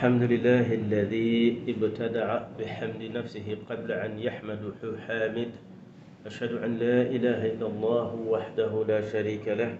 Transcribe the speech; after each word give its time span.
الحمد 0.00 0.32
لله 0.32 0.66
الذي 0.74 1.60
ابتدع 1.68 2.28
بحمد 2.56 3.02
نفسه 3.20 3.44
قبل 3.68 3.92
أن 3.92 4.16
يحمده 4.16 4.80
حامد. 5.04 5.50
أشهد 6.26 6.52
أن 6.64 6.80
لا 6.80 7.04
إله 7.04 7.40
إلا 7.52 7.66
الله 7.66 8.08
وحده 8.14 8.72
لا 8.88 9.00
شريك 9.12 9.44
له 9.48 9.76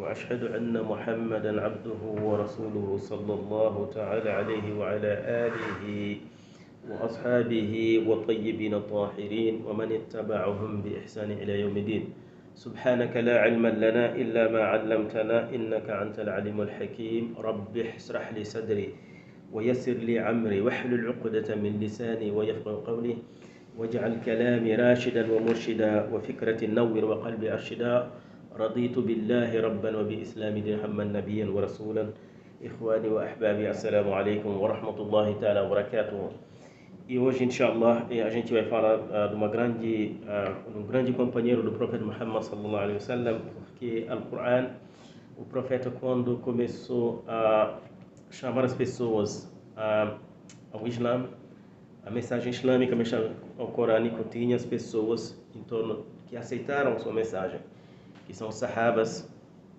وأشهد 0.00 0.56
أن 0.56 0.72
محمدا 0.72 1.60
عبده 1.60 2.02
ورسوله 2.24 2.88
صلى 2.96 3.34
الله 3.34 3.74
تعالى 3.94 4.30
عليه 4.30 4.66
وعلى 4.80 5.12
آله 5.28 5.84
وأصحابه 6.88 7.72
والطيبين 8.08 8.74
الطاهرين 8.74 9.54
ومن 9.68 9.88
اتبعهم 9.92 10.70
بإحسان 10.82 11.30
إلى 11.36 11.60
يوم 11.60 11.76
الدين. 11.76 12.04
سبحانك 12.54 13.12
لا 13.16 13.44
علم 13.44 13.66
لنا 13.66 14.16
إلا 14.16 14.48
ما 14.48 14.62
علمتنا 14.72 15.52
إنك 15.52 15.90
أنت 15.90 16.16
العليم 16.18 16.60
الحكيم. 16.60 17.36
رب 17.36 17.76
اشرح 17.76 18.32
لي 18.32 18.44
صدري. 18.44 19.09
ويسر 19.52 19.98
لي 20.06 20.18
عمري 20.18 20.60
واحلل 20.60 21.08
عقدة 21.08 21.54
من 21.54 21.80
لساني 21.82 22.30
ويفقه 22.30 22.82
قولي 22.86 23.16
واجعل 23.78 24.12
كلامي 24.26 24.74
راشدا 24.74 25.32
ومرشدا 25.32 26.08
وفكرة 26.12 26.60
نور 26.66 27.04
وقلبي 27.04 27.52
أرشدا. 27.52 27.94
رضيت 28.50 28.98
بالله 28.98 29.50
ربا 29.60 29.90
وبإسلام 29.96 30.54
محمد 30.58 31.06
نبيا 31.16 31.46
ورسولا. 31.54 32.04
إخواني 32.60 33.08
وأحبابي 33.08 33.70
السلام 33.70 34.12
عليكم 34.12 34.52
ورحمة 34.60 34.96
الله 35.00 35.26
تعالى 35.40 35.60
وبركاته. 35.60 36.30
E 37.08 37.18
hoje, 37.18 37.42
inshallah, 37.42 38.06
a 38.06 38.30
gente 38.30 38.52
vai 38.52 38.62
falar 38.64 39.00
uh, 39.00 39.28
de 39.28 39.34
uma 39.34 39.48
grande, 39.48 40.20
uh, 40.28 40.78
um 40.78 40.82
grande 40.86 41.12
companheiro 41.12 41.62
do 41.62 41.72
profeta 41.72 42.04
Muhammad 42.04 42.42
sallallahu 42.44 42.76
alaihi 42.76 42.98
wasallam, 43.02 43.40
porque 43.58 44.06
Al-Quran, 44.08 44.70
o 45.36 45.44
profeta 45.44 45.90
quando 45.90 46.36
começou 46.38 47.24
a 47.26 47.78
chamar 48.30 48.64
as 48.64 48.74
pessoas 48.74 49.52
uh, 49.76 50.18
ao 50.72 50.86
Islã, 50.86 51.28
a 52.04 52.10
mensagem 52.10 52.50
islâmica, 52.50 52.94
a 52.94 52.96
mensagem 52.96 53.32
corânica 53.74 54.24
tinha 54.30 54.56
as 54.56 54.64
pessoas 54.64 55.38
em 55.54 55.62
torno 55.62 56.06
que 56.26 56.36
aceitaram 56.36 56.98
sua 56.98 57.12
mensagem, 57.12 57.60
que 58.26 58.34
são 58.34 58.48
os 58.48 58.54
sahabas 58.54 59.28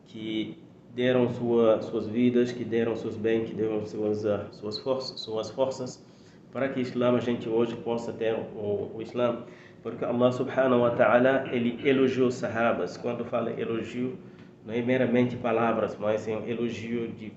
que 0.06 0.58
deram 0.94 1.34
sua, 1.34 1.82
suas 1.82 2.08
vidas, 2.08 2.52
que 2.52 2.64
deram 2.64 2.96
seus 2.96 3.16
bens, 3.16 3.50
que 3.50 3.56
deram 3.56 3.86
suas, 3.86 4.24
suas 4.52 4.78
forças, 4.80 5.20
suas 5.20 5.50
forças 5.50 6.04
para 6.52 6.68
que 6.70 6.80
o 6.80 6.82
Islã, 6.82 7.16
a 7.16 7.20
gente 7.20 7.48
hoje 7.48 7.76
possa 7.78 8.12
ter 8.12 8.34
o, 8.34 8.92
o 8.94 9.02
Islã, 9.02 9.44
porque 9.82 10.04
Allah 10.04 10.32
subhanahu 10.32 10.82
wa 10.82 10.92
ta'ala, 10.92 11.46
ele 11.52 11.80
elogiou 11.88 12.28
os 12.28 12.36
sahabas, 12.36 12.98
quando 12.98 13.24
fala 13.26 13.52
elogio, 13.52 14.18
não 14.66 14.74
é 14.74 14.82
meramente 14.82 15.36
palavras, 15.38 15.98
mas 15.98 16.28
é 16.28 16.36
um 16.36 16.46
elogio 16.46 17.08
de 17.08 17.32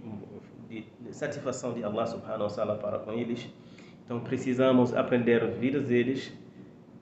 satisfação 1.11 1.72
de 1.72 1.84
Allah 1.84 2.06
subhanahu 2.06 2.48
wa 2.48 2.55
ta'ala 2.55 2.75
para 2.77 2.98
com 2.98 3.12
eles. 3.12 3.48
Então 4.05 4.20
precisamos 4.20 4.94
aprender 4.94 5.42
as 5.42 5.56
vidas 5.56 5.84
deles 5.89 6.33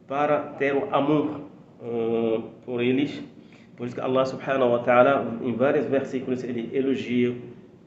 para 0.07 0.39
ter 0.59 0.75
o 0.75 0.95
amor 0.95 1.41
uh, 1.81 2.43
por 2.65 2.83
eles. 2.83 3.23
Por 3.77 3.87
isso 3.87 3.95
que 3.95 4.01
Allah 4.01 4.25
subhanahu 4.27 4.73
wa 4.73 4.79
ta'ala, 4.81 5.39
em 5.43 5.55
vários 5.55 5.87
versículos, 5.87 6.45
ele 6.45 6.71
elogia 6.77 7.35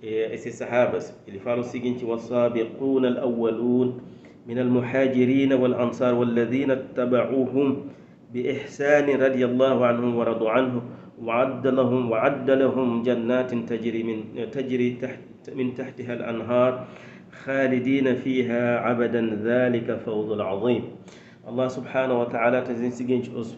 eh, 0.01 0.29
esses 0.33 0.55
sahabas. 0.55 1.15
Ele 1.27 1.39
fala 1.39 1.61
o 1.61 1.63
seguinte: 1.63 2.03
وَالصَّابِقُونَ 2.03 3.05
الْأَوَّلُونَ 3.05 4.15
من 4.47 4.57
المهاجرين 4.59 5.53
والأنصار 5.53 6.13
والذين 6.15 6.71
اتبعوهم 6.71 7.67
بإحسان 8.33 9.21
رضي 9.21 9.45
الله 9.45 9.85
عنهم 9.85 10.15
ورضوا 10.15 10.49
عنه 10.49 10.81
وعد 11.21 11.67
لهم 11.67 12.11
وعد 12.11 12.49
لهم 12.51 13.01
جنات 13.03 13.51
تجري 13.53 14.03
من 14.03 14.17
تجري 14.51 14.89
تحت 15.01 15.19
من 15.54 15.74
تحتها 15.74 16.14
الأنهار 16.14 16.86
خالدين 17.44 18.14
فيها 18.14 18.78
عبدا 18.78 19.38
ذلك 19.44 19.98
فوز 20.04 20.30
العظيم 20.30 20.82
الله 21.48 21.68
سبحانه 21.68 22.20
وتعالى 22.20 22.60
تزين 22.62 22.92
seguinte 22.92 23.30
os 23.34 23.56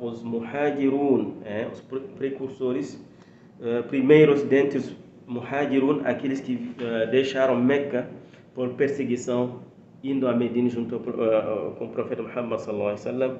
os 0.00 0.22
muhajirun 0.22 1.44
eh, 1.44 1.68
os 1.72 1.80
precursores 2.18 2.96
uh, 3.60 3.82
primeiros 3.88 4.42
dentre 4.44 4.78
os 4.78 4.96
muhajirun 5.26 6.00
aqueles 6.04 6.40
que 6.40 6.54
uh, 6.54 7.10
deixaram 7.10 7.56
Meca 7.60 8.08
por 8.54 8.70
perseguição 8.74 9.60
indo 10.02 10.28
a 10.28 10.34
Medina 10.34 10.68
junto 10.70 10.96
uh, 10.96 11.74
com 11.78 11.84
o 11.86 11.88
profeta 11.88 12.22
Muhammad 12.22 12.60
sallallahu 12.60 12.88
alaihi 12.88 13.04
wasallam 13.04 13.38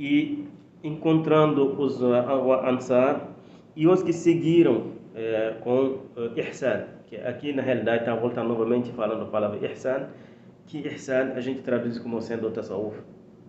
e 0.00 0.44
encontrando 0.82 1.80
os 1.80 2.00
uh, 2.00 2.66
Ansar 2.66 3.28
e 3.76 3.86
os 3.86 4.02
que 4.02 4.12
seguiram 4.12 4.91
uh, 5.13 5.59
com 5.61 6.01
uh, 6.19 6.37
Ihsan, 6.37 6.85
que 7.07 7.17
aqui 7.17 7.53
na 7.53 7.61
realidade 7.61 7.99
está 7.99 8.15
voltando 8.15 8.49
novamente 8.49 8.91
falando 8.91 9.23
a 9.23 9.25
palavra 9.25 9.65
Ihsan, 9.65 10.07
que 10.67 10.79
Ihsan 10.79 11.33
a 11.35 11.41
gente 11.41 11.61
traduz 11.61 11.99
como 11.99 12.21
sendo 12.21 12.49
Tasawuf, 12.51 12.97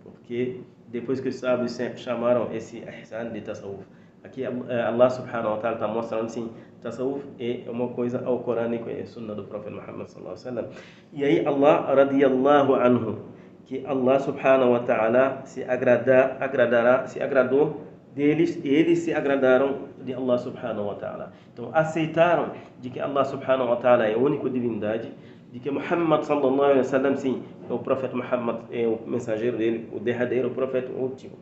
porque 0.03 0.61
depois 0.87 1.19
que 1.19 1.29
os 1.29 1.35
sábios 1.35 1.77
chamaram 1.97 2.53
esse 2.53 2.79
Ihsan 2.79 3.31
de 3.31 3.41
Tasawuf, 3.41 3.83
aqui 4.23 4.45
Allah 4.45 5.09
subhanahu 5.09 5.55
wa 5.55 5.57
ta'ala 5.57 5.75
está 5.75 5.87
mostrando 5.87 6.25
assim, 6.25 6.51
Tasawuf 6.81 7.25
é 7.39 7.69
uma 7.69 7.89
coisa 7.89 8.21
ao 8.25 8.39
Corânico, 8.39 8.89
é 8.89 9.01
a 9.01 9.05
sunna 9.05 9.33
do 9.33 9.43
profeta 9.43 9.75
Muhammad 9.75 10.07
sallallahu 10.07 10.37
alaihi 10.37 10.47
wasallam. 10.47 10.67
E 11.13 11.23
aí 11.23 11.45
Allah 11.45 11.95
radiyallahu 11.95 12.75
anhu, 12.75 13.19
que 13.65 13.83
Allah 13.85 14.19
subhanahu 14.19 14.71
wa 14.73 14.79
ta'ala 14.85 15.41
se 15.45 15.63
agrada, 15.63 16.37
agradará, 16.39 17.07
se 17.07 17.21
agradou 17.21 17.81
deles 18.13 18.61
e 18.63 18.69
eles 18.69 18.99
se 18.99 19.13
agradaram 19.13 19.89
di 20.05 20.13
allah 20.13 20.37
subhanahu 20.37 20.87
wa 20.93 20.95
taala 21.01 21.31
to 21.55 21.71
a 21.73 21.83
seytaro 21.83 22.53
jike 22.81 23.01
allah 23.01 23.25
subhanahu 23.25 23.69
wa 23.73 23.77
taala 23.81 24.05
e 24.09 24.15
woni 24.15 24.37
ko 24.37 24.47
diwindaji 24.49 25.09
jike 25.53 25.69
mouhammad 25.71 26.21
sallllahu 26.23 26.61
alih 26.63 26.85
wa 26.85 26.91
sallam 26.93 27.17
si 27.17 27.41
o 27.69 27.77
prophète 27.81 28.13
mouhammad 28.13 28.57
e 28.71 28.85
o 28.85 28.99
messager 29.07 29.51
ɗen 29.57 29.89
o 29.95 29.99
dehadeero 29.99 30.49
prophète 30.53 30.89
o 30.93 31.05
ottimo 31.09 31.35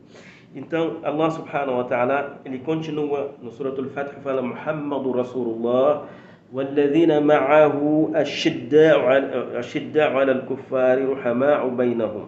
então 0.55 1.01
allah 1.03 1.29
subhanahu 1.31 1.77
wa 1.81 1.85
taala 1.85 2.39
ele 2.45 2.59
continua 2.63 3.31
no 3.41 3.51
suratul 3.51 3.89
fath 3.91 4.15
fala 4.23 4.41
mouhammadu 4.41 5.13
rasulullah 5.13 6.07
والذين 6.53 7.09
معه 7.25 8.11
أشداء 8.13 8.99
على, 9.01 9.25
أشداء 9.59 10.09
على 10.13 10.31
الكفار 10.31 10.97
رحماء 11.09 11.61
بينهم 11.69 12.25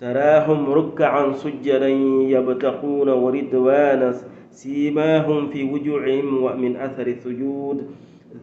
تراهم 0.00 0.60
ركعا 0.72 1.32
سجدا 1.32 1.88
يبتغون 2.32 3.08
ورضوانا 3.08 4.08
سيماهم 4.52 5.50
في 5.50 5.64
وجوعهم 5.64 6.42
ومن 6.44 6.76
أثر 6.76 7.06
السجود. 7.06 7.90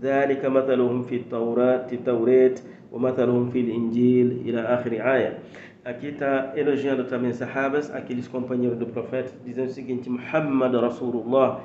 ذلك 0.02 0.46
مثلهم 0.46 1.04
في 1.04 1.16
التوراة 1.16 1.88
التوراة 1.92 2.56
ومثلهم 2.92 3.50
في 3.50 3.60
الإنجيل 3.60 4.28
إلى 4.46 4.62
آخر 4.62 4.92
آية. 4.92 5.40
أكيد 5.88 6.18
إلجان 6.58 7.22
من 7.24 7.32
صحابة 7.34 7.84
أكيد 7.94 8.26
كومبانيور 8.32 8.74
دو 8.74 8.86
بروفيت 8.86 9.26
ديزين 9.46 10.02
محمد 10.08 10.76
رسول 10.76 11.16
الله. 11.26 11.60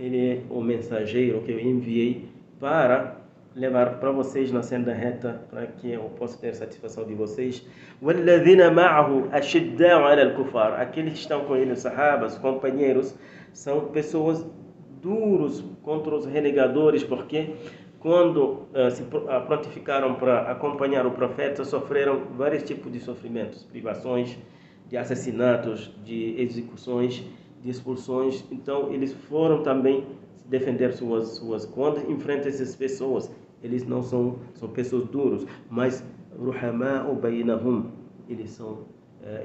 إلي 0.00 0.38
أو 0.50 0.60
مساجير 0.60 1.34
أو 1.34 1.40
إنفيي 1.48 2.16
para 2.60 3.16
levar 3.56 3.98
para 4.00 4.12
vocês 4.12 4.52
na 4.52 4.62
senda 4.62 4.92
reta 4.92 5.40
para 5.50 5.66
que 5.66 5.90
eu 5.92 6.02
possa 6.18 6.38
ter 6.38 6.54
satisfação 6.54 7.04
de 7.04 7.14
vocês. 7.14 7.66
aqueles 10.78 11.12
que 11.12 11.18
estão 11.18 11.44
com 11.46 11.56
ele 11.56 11.72
os 11.72 11.80
sahabas 11.80 12.38
companheiros 12.38 13.14
são 13.52 13.86
pessoas 13.86 14.46
duros 15.00 15.64
contra 15.82 16.14
os 16.14 16.26
renegadores, 16.26 17.02
porque 17.02 17.54
quando 17.98 18.66
uh, 18.74 18.90
se 18.90 19.02
uh, 19.02 19.46
prontificaram 19.46 20.14
para 20.14 20.50
acompanhar 20.50 21.06
o 21.06 21.10
profeta, 21.10 21.64
sofreram 21.64 22.22
vários 22.36 22.62
tipos 22.62 22.90
de 22.90 23.00
sofrimentos, 23.00 23.64
privações, 23.64 24.38
de 24.88 24.96
assassinatos, 24.96 25.92
de 26.02 26.40
execuções, 26.40 27.24
de 27.62 27.70
expulsões. 27.70 28.44
Então, 28.50 28.92
eles 28.92 29.12
foram 29.12 29.62
também 29.62 30.06
defender 30.46 30.92
suas 30.92 31.28
suas 31.28 31.64
quando 31.64 32.10
enfrentam 32.10 32.48
essas 32.48 32.74
pessoas, 32.74 33.30
eles 33.62 33.86
não 33.86 34.02
são 34.02 34.38
são 34.54 34.68
pessoas 34.68 35.04
duras, 35.04 35.46
mas 35.70 36.04
ruhama'u 36.36 37.14
bainahum, 37.14 37.90
eles 38.28 38.50
são 38.50 38.86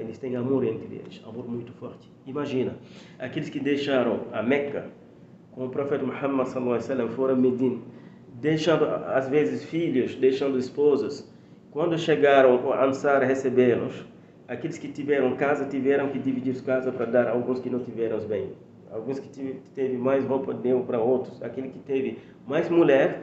eles 0.00 0.18
têm 0.18 0.36
amor 0.36 0.64
entre 0.64 0.94
eles, 0.94 1.22
amor 1.26 1.48
muito 1.48 1.72
forte. 1.72 2.10
Imagina, 2.26 2.76
aqueles 3.18 3.48
que 3.48 3.60
deixaram 3.60 4.22
a 4.32 4.42
Meca 4.42 4.86
com 5.52 5.66
o 5.66 5.68
profeta 5.68 6.04
Muhammad 6.04 6.48
wasallam 6.48 7.08
foram 7.10 7.34
a 7.34 7.36
Medina 7.36 7.78
deixando 8.40 8.84
às 8.84 9.28
vezes 9.28 9.64
filhos, 9.64 10.14
deixando 10.14 10.58
esposas. 10.58 11.28
Quando 11.70 11.98
chegaram 11.98 12.56
o 12.64 12.72
Ansar 12.72 13.22
recebê-los, 13.22 14.06
aqueles 14.48 14.78
que 14.78 14.88
tiveram 14.88 15.36
casa 15.36 15.66
tiveram 15.66 16.08
que 16.08 16.18
dividir 16.18 16.52
as 16.52 16.60
casas 16.60 16.94
para 16.94 17.06
dar 17.06 17.28
a 17.28 17.32
alguns 17.32 17.60
que 17.60 17.68
não 17.68 17.80
tiveram 17.80 18.16
os 18.16 18.24
bens. 18.24 18.52
Alguns 18.90 19.18
que 19.18 19.28
teve 19.74 19.96
mais 19.96 20.24
roupa 20.24 20.54
deu 20.54 20.80
para 20.80 20.98
outros. 20.98 21.42
Aquele 21.42 21.68
que 21.68 21.78
teve 21.80 22.18
mais 22.46 22.68
mulher 22.70 23.20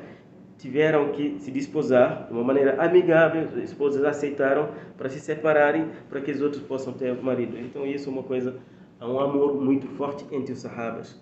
tiveram 0.58 1.12
que 1.12 1.38
se 1.40 1.52
disposar 1.52 2.28
de 2.28 2.34
uma 2.34 2.44
maneira 2.44 2.82
amigável. 2.82 3.44
As 3.44 3.56
esposas 3.64 4.04
aceitaram 4.04 4.70
para 4.98 5.10
se 5.10 5.20
separarem 5.20 5.88
para 6.10 6.22
que 6.22 6.32
os 6.32 6.42
outros 6.42 6.64
possam 6.64 6.94
ter 6.94 7.14
marido. 7.22 7.58
Então 7.58 7.86
isso 7.86 8.10
é 8.10 8.12
uma 8.12 8.24
coisa, 8.24 8.56
há 9.00 9.08
um 9.08 9.20
amor 9.20 9.62
muito 9.62 9.88
forte 9.88 10.26
entre 10.32 10.54
os 10.54 10.60
sahabas. 10.60 11.20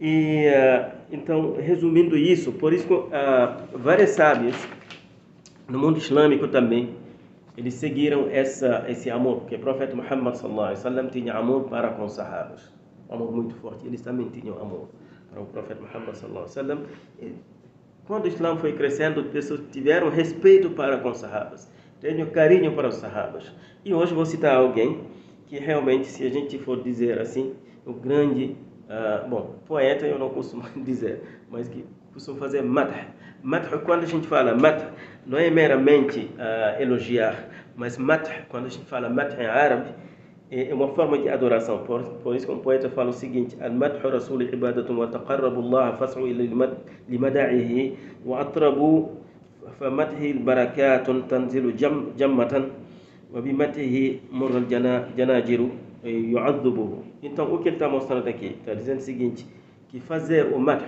E 0.00 0.48
uh, 0.48 0.92
então, 1.10 1.54
resumindo 1.54 2.16
isso, 2.18 2.52
por 2.52 2.72
isso 2.72 2.92
uh, 2.92 3.78
vários 3.78 4.10
sábios 4.10 4.54
no 5.68 5.78
mundo 5.78 5.98
islâmico 5.98 6.46
também, 6.48 6.94
eles 7.56 7.74
seguiram 7.74 8.28
essa, 8.30 8.84
esse 8.88 9.10
amor, 9.10 9.40
porque 9.40 9.56
o 9.56 9.58
profeta 9.58 9.96
Muhammad 9.96 10.34
sallallahu 10.34 10.66
alaihi 10.66 10.78
wasallam 10.78 11.08
tinha 11.08 11.34
amor 11.34 11.64
para 11.64 11.88
com 11.90 12.04
os 12.04 12.12
sahabas, 12.12 12.70
um 13.08 13.14
amor 13.14 13.32
muito 13.32 13.54
forte. 13.56 13.86
Eles 13.86 14.02
também 14.02 14.28
tinham 14.28 14.60
amor 14.60 14.90
para 15.30 15.40
o 15.40 15.46
profeta 15.46 15.80
Muhammad 15.80 16.14
sallallahu 16.14 16.44
alaihi 16.44 16.58
wasallam. 16.58 16.84
Quando 18.06 18.24
o 18.24 18.28
Islã 18.28 18.56
foi 18.56 18.72
crescendo, 18.72 19.20
as 19.20 19.26
pessoas 19.26 19.60
tiveram 19.72 20.08
respeito 20.08 20.70
para 20.70 20.98
com 20.98 21.10
os 21.10 21.18
sahabas, 21.18 21.68
tinham 22.00 22.28
carinho 22.30 22.72
para 22.72 22.88
os 22.88 22.94
sahabas. 22.96 23.52
E 23.84 23.92
hoje 23.92 24.14
vou 24.14 24.24
citar 24.24 24.56
alguém 24.56 25.04
que 25.46 25.58
realmente, 25.58 26.06
se 26.06 26.24
a 26.24 26.30
gente 26.30 26.56
for 26.58 26.82
dizer 26.82 27.20
assim, 27.20 27.54
o 27.84 27.92
grande, 27.92 28.56
uh, 28.88 29.28
bom, 29.28 29.56
poeta 29.66 30.06
eu 30.06 30.18
não 30.18 30.28
costumo 30.28 30.62
dizer, 30.84 31.20
mas 31.50 31.68
que 31.68 31.84
costumo 32.12 32.38
fazer 32.38 32.62
madh. 32.62 32.94
Madh, 33.42 33.68
quando 33.84 34.04
a 34.04 34.06
gente 34.06 34.26
fala 34.28 34.54
madh, 34.54 34.92
não 35.24 35.38
é 35.38 35.50
meramente 35.50 36.30
uh, 36.34 36.80
elogiar, 36.80 37.48
mas 37.74 37.98
madh, 37.98 38.28
quando 38.48 38.66
a 38.66 38.68
gente 38.68 38.86
fala 38.86 39.08
madh 39.08 39.38
em 39.38 39.46
árabe, 39.46 39.90
é 40.50 40.72
uma 40.72 40.88
forma 40.88 41.18
de 41.18 41.28
adoração. 41.28 41.84
Por, 41.84 42.02
por 42.22 42.36
isso 42.36 42.46
que 42.46 42.52
um 42.52 42.58
poeta 42.58 42.88
fala 42.88 43.10
o 43.10 43.12
seguinte: 43.12 43.56
Al-madhu 43.60 44.08
rasul 44.08 44.42
ibadatun 44.42 44.96
wa 44.96 45.06
taqarrabu 45.06 45.60
Allah 45.60 45.96
fas'u 45.96 46.26
ila 46.26 46.68
limada'ihi 47.08 47.94
wa 48.24 48.40
atrabu 48.40 49.10
famadhi 49.78 50.32
barakatun 50.34 51.26
tanzilu 51.26 51.72
jammatan 52.16 52.70
wa 53.32 53.40
bimadhihi 53.40 54.22
murra 54.30 54.62
janajiru 55.16 55.70
yu'adhibuhu. 56.04 57.02
Então, 57.22 57.52
o 57.52 57.58
que 57.58 57.68
ele 57.68 57.76
está 57.76 57.88
mostrando 57.88 58.28
aqui? 58.28 58.56
Está 58.60 58.74
dizendo 58.74 58.98
o 58.98 59.02
seguinte: 59.02 59.46
que 59.88 60.00
fazer 60.00 60.52
o 60.52 60.58
madh, 60.58 60.84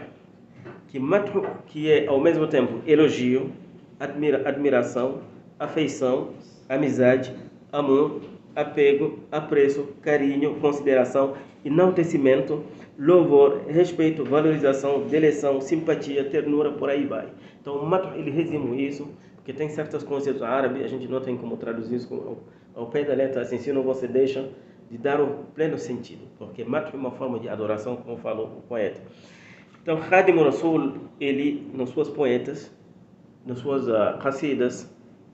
que 0.88 0.98
madh, 0.98 1.30
que 1.66 1.90
é 1.90 2.06
ao 2.06 2.20
mesmo 2.20 2.46
tempo 2.46 2.80
elogio, 2.86 3.50
admira, 3.98 4.48
admiração, 4.48 5.20
afeição, 5.58 6.30
amizade, 6.68 7.34
amor, 7.72 8.20
apego, 8.54 9.20
apreço, 9.30 9.88
carinho, 10.02 10.56
consideração, 10.56 11.34
enaltecimento, 11.64 12.64
louvor, 12.98 13.62
respeito, 13.68 14.24
valorização, 14.24 15.06
deleção, 15.06 15.60
simpatia, 15.60 16.24
ternura, 16.24 16.72
por 16.72 16.90
aí 16.90 17.06
vai. 17.06 17.28
Então, 17.60 17.76
o 17.76 17.86
mato 17.86 18.16
ele 18.18 18.30
resume 18.30 18.86
isso, 18.86 19.08
porque 19.36 19.52
tem 19.52 19.68
certos 19.68 20.02
conceitos 20.02 20.42
árabes, 20.42 20.84
a 20.84 20.88
gente 20.88 21.06
não 21.06 21.20
tem 21.20 21.36
como 21.36 21.56
traduzir 21.56 21.96
isso 21.96 22.12
ao, 22.14 22.82
ao 22.82 22.90
pé 22.90 23.04
da 23.04 23.14
letra, 23.14 23.42
assim, 23.42 23.58
se 23.58 23.72
não 23.72 23.82
você 23.82 24.08
deixa 24.08 24.48
de 24.90 24.98
dar 24.98 25.20
o 25.20 25.44
pleno 25.54 25.78
sentido, 25.78 26.22
porque 26.38 26.64
mato 26.64 26.96
é 26.96 26.98
uma 26.98 27.10
forma 27.10 27.38
de 27.38 27.48
adoração, 27.48 27.96
como 27.96 28.16
falou 28.16 28.46
o 28.46 28.62
poeta. 28.62 29.00
Então, 29.82 30.00
Khadim 30.00 30.36
Rasul, 30.42 30.94
ele, 31.20 31.70
nas 31.74 31.90
suas 31.90 32.08
poetas, 32.08 32.70
nas 33.46 33.58
suas 33.58 33.86
uh, 33.88 34.18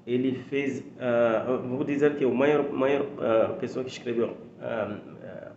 ele 0.07 0.35
fez, 0.51 0.81
uh, 0.81 1.59
vou 1.67 1.85
dizer 1.85 2.17
que 2.17 2.25
o 2.25 2.35
maior, 2.35 2.71
maior 2.71 3.03
uh, 3.03 3.55
pessoa 3.59 3.85
que 3.85 3.91
escreveu 3.91 4.37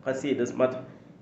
Qasidas, 0.03 0.51
uh, 0.51 0.77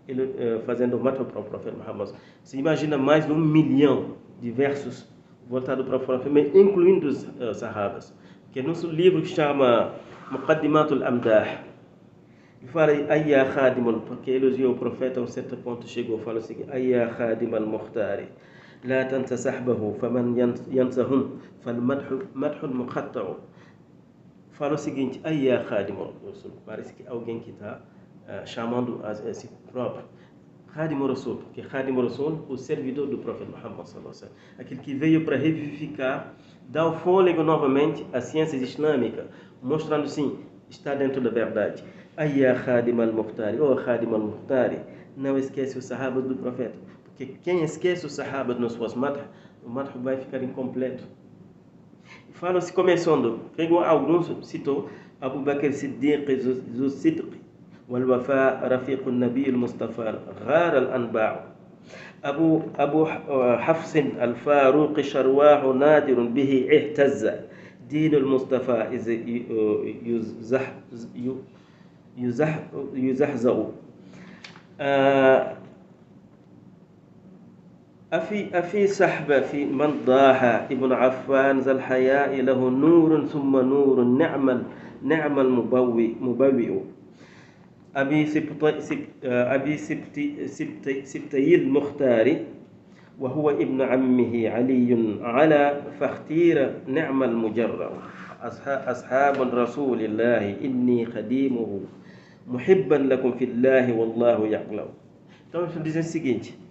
ele 0.07 0.23
uh, 0.23 0.61
fazendo 0.65 0.99
mato 0.99 1.25
para 1.25 1.39
o 1.39 1.43
profeta 1.43 1.75
Muhammad. 1.75 2.11
Você 2.43 2.57
imagina 2.57 2.97
mais 2.97 3.25
de 3.25 3.31
um 3.31 3.37
milhão 3.37 4.15
de 4.39 4.51
versos 4.51 5.07
voltados 5.49 5.85
para 5.85 5.97
o 5.97 5.99
profeta, 5.99 6.29
incluindo 6.57 7.07
os 7.07 7.23
uh, 7.23 7.53
sahabas. 7.53 8.13
Que 8.51 8.59
é 8.59 8.63
nosso 8.63 8.87
livro 8.87 9.21
que 9.21 9.29
chama 9.29 9.93
Muqaddimatul 10.31 11.03
Amdah. 11.03 11.63
E 12.61 12.67
fala, 12.67 12.91
Ayya 13.09 13.45
Khadimun, 13.45 14.01
porque 14.01 14.31
elogiou 14.31 14.73
o 14.73 14.77
profeta 14.77 15.19
a 15.19 15.23
um 15.23 15.27
certo 15.27 15.57
ponto, 15.57 15.87
chegou, 15.87 16.17
fala 16.19 16.39
assim, 16.39 16.65
Ayya 16.69 17.07
Khadim 17.07 17.53
al-Mukhtari. 17.53 18.27
لا 18.84 19.02
تنس 19.02 19.34
سحبه 19.34 19.92
فمن 20.00 20.38
ينسهم 20.70 21.30
فالمدح 21.64 22.06
مدح 22.34 22.64
مقطع 22.64 23.34
fala 24.60 24.74
o 24.74 24.78
seguinte 24.78 25.18
aí 25.24 25.48
é 25.48 25.56
Khadim 25.64 25.94
Rasul 26.26 26.52
parece 26.66 26.92
que 26.92 27.06
alguém 27.06 27.40
que 27.40 27.50
está 27.50 27.80
uh, 28.28 28.46
chamando 28.46 29.00
a, 29.02 29.12
a 29.12 29.34
si 29.34 29.48
próprio 29.72 30.04
Khadim 30.74 31.00
Rasul 31.06 31.36
porque 31.36 31.62
Khadim 31.62 31.98
Rasul 31.98 32.44
o 32.46 32.58
servidor 32.58 33.06
do 33.06 33.16
profeta 33.16 33.50
Muhammad 33.50 33.86
sallallahu 33.86 34.14
alaihi 34.14 34.24
wasallam 34.24 34.36
aquele 34.58 34.80
que 34.82 34.94
veio 34.94 35.24
para 35.24 35.36
revivificar 35.36 36.34
dar 36.68 36.88
o 36.88 36.92
fôlego 36.92 37.42
novamente 37.42 38.06
às 38.12 38.24
ciências 38.24 38.60
islâmicas 38.60 39.24
mostrando 39.62 40.06
sim 40.06 40.38
está 40.68 40.94
dentro 40.94 41.22
da 41.22 41.30
verdade 41.30 41.82
aí 42.14 42.44
é 42.44 42.52
Khadim 42.52 43.00
al-Muhtari 43.00 43.58
oh 43.58 43.74
Khadim 43.76 44.12
al-Muhtari 44.12 44.80
não 45.16 45.38
esquece 45.38 45.78
os 45.78 45.86
sahabas 45.86 46.24
do 46.24 46.36
profeta 46.36 46.78
que 47.16 47.26
quem 47.26 47.62
esquece 47.62 48.06
os 48.06 48.12
sahabas 48.12 48.58
nas 48.58 48.72
suas 48.72 48.94
madh, 48.94 49.18
o 49.64 49.68
madh 49.68 49.90
vai 49.96 50.16
ficar 50.16 50.42
incompleto. 50.42 51.04
Fala-se 52.32 52.72
começando, 52.72 53.40
pegou 53.56 53.80
alguns, 53.80 54.30
citou 54.46 54.88
Abu 55.20 55.40
Bakr 55.40 55.72
Siddiq, 55.72 56.26
Zu 56.74 56.90
Sidq, 56.90 57.40
والوفاء 57.90 58.68
رفيق 58.72 59.08
النبي 59.08 59.48
المصطفى 59.48 60.18
غار 60.46 60.78
الأنباع 60.78 61.44
أبو 62.24 62.60
أبو 62.78 63.06
حفص 63.58 63.96
الفاروق 63.96 65.00
شرواه 65.00 65.72
نادر 65.72 66.20
به 66.22 66.68
اهتز 66.72 67.30
دين 67.88 68.14
المصطفى 68.14 68.88
يزح 70.06 70.72
يزح 72.18 72.62
يزحزأ 72.94 73.66
أفي 78.15 78.39
أفي 78.53 78.87
سحبة 78.87 79.39
في 79.51 79.65
من 79.65 80.07
ضاح. 80.07 80.43
ابن 80.71 80.91
عفان 80.91 81.59
ذا 81.59 81.71
الحياء 81.71 82.31
له 82.41 82.59
نور 82.69 83.25
ثم 83.25 83.51
نور 83.59 84.03
نعم 84.03 84.63
نعم 85.03 85.35
المبوي 85.39 86.15
مبوئ. 86.21 86.69
أبي 87.95 88.25
سبت 88.25 88.59
أبي 89.23 89.77
سبت 89.77 90.15
سبت 90.45 90.85
سبتي 91.03 91.55
المختار 91.55 92.27
وهو 93.19 93.49
ابن 93.49 93.81
عمه 93.81 94.49
علي 94.49 94.91
على 95.21 95.81
فاختير 95.99 96.57
نعم 96.87 97.23
المجرب 97.23 97.91
أصحاب 98.91 99.35
رسول 99.41 99.99
الله 100.01 100.59
إني 100.63 101.05
خديمه 101.05 101.79
محبا 102.47 102.95
لكم 102.95 103.31
في 103.31 103.45
الله 103.45 103.85
والله 103.95 104.47
يعلم. 104.47 104.89
Então, 105.47 105.67
diz 105.83 105.95
o 105.95 106.03
seguinte: 106.03 106.64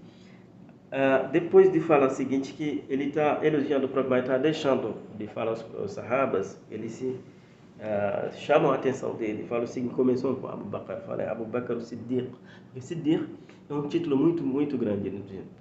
Uh, 0.94 1.28
depois 1.32 1.72
de 1.72 1.80
falar 1.80 2.06
o 2.06 2.10
seguinte, 2.10 2.52
que 2.52 2.84
ele 2.88 3.06
está 3.06 3.44
elogiando 3.44 3.88
o 3.88 4.08
mas 4.08 4.22
está 4.22 4.38
deixando 4.38 4.94
de 5.18 5.26
falar 5.26 5.54
os, 5.54 5.66
os 5.76 5.90
sahabas, 5.90 6.56
ele 6.70 6.88
se 6.88 7.06
uh, 7.06 8.32
chamam 8.32 8.70
a 8.70 8.76
atenção 8.76 9.12
dele, 9.16 9.44
fala 9.48 9.64
o 9.64 9.66
seguinte, 9.66 9.92
começou 9.92 10.36
com 10.36 10.46
Abu 10.46 10.66
Bakr, 10.66 11.00
fala 11.04 11.28
Abu 11.28 11.46
Bakr 11.46 11.80
Siddiq, 11.80 12.30
porque 12.66 12.80
Siddiq 12.80 13.26
é 13.68 13.74
um 13.74 13.88
título 13.88 14.16
muito, 14.16 14.44
muito 14.44 14.78
grande, 14.78 15.10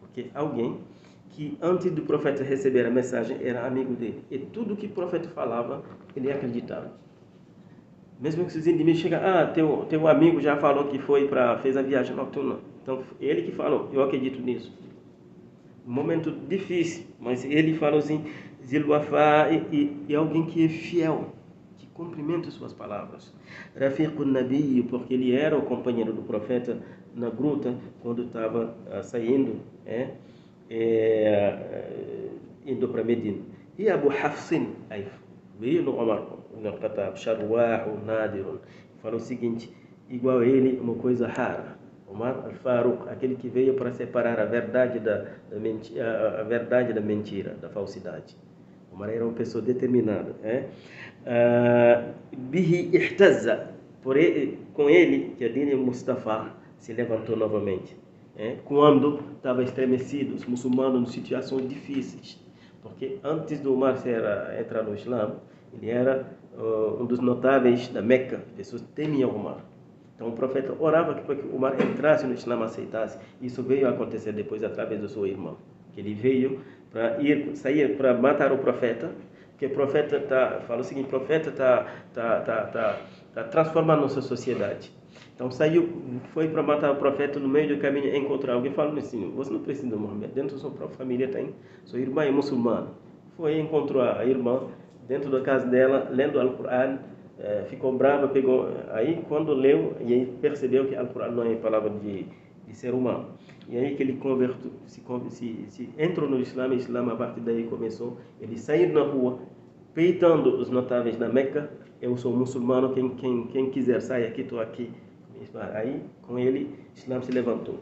porque 0.02 0.28
alguém 0.36 0.78
que 1.30 1.58
antes 1.64 1.90
do 1.90 2.04
profeta 2.04 2.44
receber 2.44 2.86
a 2.86 2.92
mensagem 2.92 3.36
era 3.42 3.66
amigo 3.66 3.96
dele, 3.96 4.24
e 4.30 4.38
tudo 4.38 4.76
que 4.76 4.86
o 4.86 4.90
profeta 4.90 5.30
falava, 5.30 5.82
ele 6.16 6.32
acreditava. 6.32 6.92
Mesmo 8.20 8.46
que 8.46 8.56
os 8.56 8.68
inimigos 8.68 9.02
chegam, 9.02 9.20
ah, 9.24 9.48
teu, 9.48 9.88
teu 9.90 10.08
amigo 10.08 10.40
já 10.40 10.58
falou 10.58 10.86
que 10.86 11.00
foi 11.00 11.28
para 11.28 11.58
fez 11.58 11.76
a 11.76 11.82
viagem 11.82 12.16
noturna. 12.16 12.58
Então, 12.84 13.02
ele 13.20 13.42
que 13.42 13.52
falou, 13.52 13.90
eu 13.92 14.04
acredito 14.04 14.40
nisso 14.40 14.72
momento 15.86 16.32
difícil, 16.32 17.06
mas 17.20 17.44
ele 17.44 17.76
fala 17.76 17.98
assim, 17.98 18.26
Zilwafá 18.66 19.50
e 19.52 20.16
alguém 20.16 20.46
que 20.46 20.66
é 20.66 20.70
fiel, 20.70 21.34
que 21.78 21.88
cumprimenta 21.88 22.50
suas 22.52 22.74
palavras. 22.74 23.34
Rafiqun 23.78 24.26
Nabi, 24.26 24.84
porque 24.90 25.14
ele 25.14 25.36
era 25.36 25.58
o 25.58 25.64
companheiro 25.64 26.14
do 26.14 26.22
profeta 26.22 26.80
na 27.16 27.30
gruta 27.30 27.76
quando 28.02 28.24
estava 28.24 28.76
uh, 28.88 29.04
saindo, 29.04 29.60
é, 29.86 30.10
é, 30.70 32.30
indo 32.66 32.88
para 32.88 33.04
Medina. 33.04 33.42
E 33.78 33.90
Abu 33.90 34.10
Hafsin, 34.10 34.70
aí 34.90 35.08
veio 35.60 35.84
no 35.84 36.00
Omar, 36.00 36.26
no 36.56 36.72
Khattab, 36.74 37.18
Sharwah, 37.18 37.86
Nadir, 38.06 38.46
falou 39.02 39.18
o 39.18 39.22
seguinte, 39.22 39.72
igual 40.10 40.40
a 40.40 40.46
ele, 40.46 40.80
uma 40.80 40.96
coisa 40.96 41.28
rara 41.28 41.73
Omar 42.14 42.46
al-Faruq, 42.46 43.10
aquele 43.10 43.36
que 43.36 43.50
veio 43.50 43.74
para 43.74 43.92
separar 43.92 44.40
a 44.40 44.46
verdade 44.46 45.00
da, 45.00 45.26
da 45.50 45.60
mentira, 45.60 46.40
a 46.40 46.44
verdade 46.44 46.94
da 46.94 47.02
mentira, 47.02 47.56
da 47.60 47.70
falsidade. 47.70 48.38
Omar 48.94 49.10
era 49.10 49.26
uma 49.26 49.34
pessoa 49.34 49.64
determinada. 49.64 50.36
É? 50.44 50.66
Ah, 51.26 52.12
bihi 52.38 52.92
ele, 54.16 54.60
com 54.74 54.90
ele, 54.90 55.34
que 55.38 55.46
Adine 55.46 55.76
Mustafa 55.76 56.52
se 56.78 56.94
levantou 56.94 57.36
novamente. 57.36 57.98
É? 58.38 58.58
Quando 58.66 59.20
estava 59.38 59.64
estremecido, 59.64 60.36
os 60.36 60.46
muçulmanos 60.46 61.10
em 61.10 61.12
situações 61.14 61.68
difíceis. 61.68 62.40
Porque 62.82 63.18
antes 63.24 63.60
do 63.60 63.74
Omar 63.74 63.98
ser, 63.98 64.22
entrar 64.60 64.84
no 64.84 64.94
Islã, 64.94 65.36
ele 65.74 65.90
era 65.90 66.28
uh, 66.56 67.02
um 67.02 67.06
dos 67.06 67.20
notáveis 67.20 67.88
da 67.88 68.02
Meca. 68.02 68.38
As 68.38 68.52
pessoas 68.56 68.82
temiam 68.94 69.34
Omar. 69.34 69.73
Então 70.24 70.32
o 70.32 70.38
profeta 70.38 70.74
orava 70.80 71.16
para 71.16 71.36
que 71.36 71.46
o 71.46 71.60
mar 71.60 71.76
entrasse 71.82 72.26
no 72.26 72.34
Islã, 72.34 72.64
aceitasse. 72.64 73.20
Isso 73.42 73.62
veio 73.62 73.88
a 73.88 73.90
acontecer 73.90 74.32
depois 74.32 74.64
através 74.64 75.02
do 75.02 75.10
seu 75.10 75.28
irmão, 75.28 75.58
que 75.92 76.00
ele 76.00 76.14
veio 76.14 76.62
para 76.90 77.22
ir 77.22 77.58
sair 77.58 77.98
para 77.98 78.14
matar 78.14 78.54
o 78.54 78.58
profeta, 78.60 79.10
que 79.58 79.66
porque 79.66 79.66
o 79.66 79.70
profeta 79.72 80.22
tá, 80.22 80.62
fala 80.66 80.80
o 80.80 80.84
seguinte, 80.84 81.08
o 81.08 81.10
profeta 81.10 81.50
está 81.50 81.88
tá, 82.14 82.40
tá, 82.40 82.64
tá, 82.68 83.00
tá 83.34 83.44
transformando 83.44 84.04
nossa 84.04 84.22
sociedade. 84.22 84.94
Então 85.36 85.52
saiu, 85.52 85.90
foi 86.34 86.48
para 86.48 86.64
matar 86.64 86.92
o 86.92 86.96
profeta 86.96 87.38
no 87.38 87.50
meio 87.50 87.76
do 87.76 87.82
caminho, 87.82 88.16
encontrar 88.16 88.54
alguém 88.54 88.72
falando 88.72 89.00
assim, 89.00 89.30
você 89.36 89.52
não 89.52 89.60
precisa 89.60 89.90
de 89.90 89.96
Mohammed, 89.96 90.34
dentro 90.34 90.56
da 90.56 90.62
sua 90.62 90.72
própria 90.72 90.98
família 90.98 91.28
tem, 91.28 91.54
sua 91.84 92.00
irmã 92.00 92.24
é 92.24 92.32
muçulmana. 92.32 92.88
Foi 93.36 93.60
encontrou 93.60 94.02
a 94.02 94.24
irmã 94.26 94.68
dentro 95.06 95.30
da 95.30 95.42
casa 95.42 95.68
dela, 95.68 96.08
lendo 96.10 96.38
o 96.38 96.40
Alcorão, 96.40 97.00
é, 97.44 97.66
ficou 97.70 97.92
brava, 97.92 98.28
pegou, 98.30 98.70
aí 98.92 99.22
quando 99.28 99.54
leu, 99.54 99.98
e 100.00 100.14
aí 100.14 100.26
percebeu 100.42 100.88
que 100.88 100.96
Alcorão 100.96 101.32
não 101.34 101.44
é 101.44 101.56
palavra 101.56 101.90
de, 101.90 102.26
de 102.66 102.74
ser 102.74 102.94
humano. 102.94 103.32
E 103.68 103.78
aí 103.78 103.96
que 103.96 104.04
ele 104.04 104.18
se, 104.88 105.02
se, 105.30 105.66
se 105.68 105.90
entrou 105.98 106.30
no 106.30 106.40
Islã, 106.40 106.70
o 106.70 106.74
Islã 106.74 107.06
a 107.12 107.16
partir 107.16 107.42
daí 107.42 107.66
começou, 107.66 108.18
ele 108.40 108.58
sair 108.58 108.94
na 108.94 109.04
rua, 109.04 109.40
peitando 109.94 110.58
os 110.58 110.70
notáveis 110.70 111.18
da 111.18 111.28
Meca, 111.28 111.70
eu 112.02 112.16
sou 112.18 112.34
muçulmano, 112.34 112.94
quem, 112.94 113.10
quem, 113.10 113.48
quem 113.48 113.70
quiser 113.70 114.02
sair 114.02 114.26
aqui, 114.26 114.42
estou 114.42 114.60
aqui. 114.60 114.90
Aí, 115.74 116.02
com 116.22 116.40
ele, 116.40 116.74
Islã 116.96 117.22
se 117.22 117.32
levantou. 117.32 117.80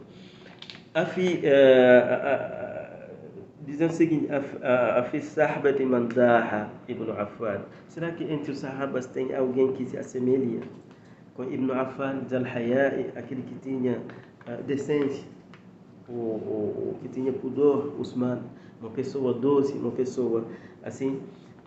Afi, 0.92 1.40
uh, 1.44 2.81
dizendo 3.66 3.90
o 3.90 3.94
seguinte: 3.94 4.28
Afisahbati 4.96 5.84
mandaha 5.84 6.70
Ibn 6.88 7.10
Affan. 7.12 7.62
Será 7.88 8.10
que 8.10 8.24
entre 8.24 8.52
os 8.52 8.58
sahabas 8.58 9.06
tem 9.06 9.34
alguém 9.34 9.72
que 9.72 9.86
se 9.86 9.96
assemelha 9.96 10.60
com 11.34 11.44
Ibn 11.44 11.70
Affan, 11.72 12.22
Zalhaya'i, 12.28 13.10
aquele 13.16 13.42
que 13.42 13.54
tinha 13.60 14.02
ah, 14.46 14.56
decência, 14.66 15.24
o, 16.08 16.94
que 17.00 17.08
tinha 17.08 17.32
pudor, 17.32 17.94
Usman, 17.98 18.40
uma 18.80 18.90
pessoa 18.90 19.32
doce, 19.32 19.72
uma 19.74 19.92
pessoa 19.92 20.44
assim? 20.82 21.20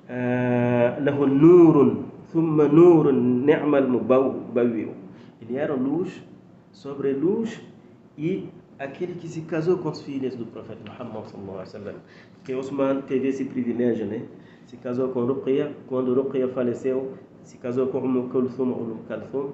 Ah, 0.10 0.98
lahu 1.02 1.26
nurun, 1.26 2.06
thumma 2.32 2.68
nurun, 2.68 3.46
ni'mal 3.46 3.88
mubawwiw. 3.88 4.94
Ele 5.42 5.58
era 5.58 5.74
luz 5.74 6.22
sobre 6.72 7.14
luz 7.14 7.62
e 8.18 8.50
aquele 8.78 9.16
que 9.16 9.28
se 9.28 9.42
casou 9.42 9.78
com 9.78 9.90
as 9.90 10.02
filhas 10.02 10.36
do 10.36 10.46
profeta 10.46 10.80
Muhammad 10.86 11.26
sallallahu 11.26 11.60
alaihi 11.60 11.68
wasallam. 11.68 11.96
Que 12.44 12.56
Osman 12.56 13.02
teve 13.02 13.30
esse 13.30 13.46
privilégio 13.46 14.06
né? 14.06 14.24
Se 14.68 14.78
casou 14.78 15.10
com 15.10 15.26
Ruqya 15.26 15.72
quando 15.88 16.14
Ruqya 16.14 16.48
faleceu 16.50 17.14
se 17.44 17.58
casou 17.58 17.88
com 17.88 18.00
Umm 18.00 18.30
Kulthum 18.30 18.72
Umm 18.72 18.98
Kulthum 19.08 19.54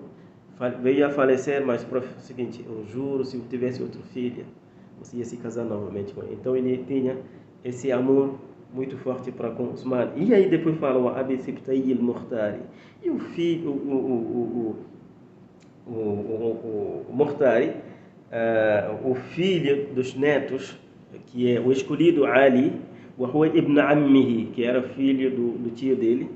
veio 0.82 1.08
a 1.08 1.10
falecer 1.10 1.66
mas 1.66 1.84
o 1.84 2.22
seguinte 2.22 2.64
eu 2.68 2.86
juro 2.86 3.26
se 3.26 3.38
eu 3.38 3.44
tivesse 3.50 3.82
outra 3.82 4.02
filha 4.14 4.46
você 5.00 5.18
ia 5.18 5.26
se 5.26 5.38
casar 5.38 5.66
novamente 5.66 6.14
com 6.14 6.22
ele. 6.22 6.38
Então 6.40 6.56
ele 6.56 6.84
tinha 6.88 7.18
esse 7.64 7.92
amor 7.92 8.36
muito 8.74 8.98
forte 8.98 9.32
para 9.32 9.52
com 9.52 9.72
Osman. 9.72 10.12
E 10.16 10.34
aí 10.34 10.50
depois 10.50 10.78
fala 10.78 11.00
o 11.00 11.10
Abi 11.10 11.38
Sibtai 11.42 11.92
al-Mukhtari 11.92 12.62
e 13.04 13.10
o 13.10 13.20
filho 13.20 13.72
o, 13.72 13.74
o, 13.74 14.76
o, 15.88 15.92
o, 15.92 15.92
o, 15.92 17.06
o 17.10 17.14
Mortari, 17.14 17.70
uh, 17.70 17.91
o 19.04 19.14
filho 19.16 19.88
dos 19.94 20.16
netos, 20.16 20.80
que 21.28 21.56
é 21.56 21.60
o 21.60 21.72
escolhido 21.72 22.26
Ali, 22.26 22.74
Rua 23.18 23.48
ibn 23.48 23.80
Ammihi, 23.80 24.46
que 24.54 24.64
era 24.64 24.82
filho 24.82 25.30
do, 25.32 25.58
do 25.58 25.70
tio 25.72 25.96
dele, 25.96 26.30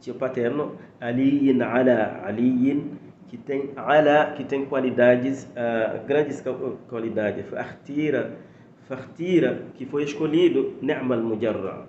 tio 0.00 0.14
paterno, 0.14 0.76
Ali 1.00 1.50
ala, 1.62 2.22
Ali 2.24 2.82
que 3.28 3.36
tem 3.36 3.70
ala, 3.76 4.32
que 4.36 4.44
tem 4.44 4.64
qualidades, 4.66 5.44
uh, 5.44 6.06
grandes 6.06 6.42
qualidades, 6.88 7.46
Fartira, 7.46 8.36
Fartira, 8.86 9.62
que 9.74 9.86
foi 9.86 10.04
escolhido, 10.04 10.74
Ni'mal 10.82 11.20
Mujarra. 11.20 11.88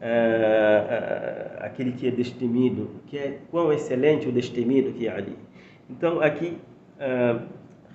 Uh, 0.00 0.04
uh, 0.04 1.64
aquele 1.64 1.92
que 1.92 2.08
é 2.08 2.10
destemido, 2.10 2.90
que 3.06 3.18
é 3.18 3.38
quão 3.50 3.72
excelente 3.72 4.28
o 4.28 4.32
destemido 4.32 4.92
que 4.92 5.06
é 5.06 5.12
Ali. 5.12 5.36
Então, 5.88 6.20
aqui, 6.20 6.56
uh, 6.98 7.42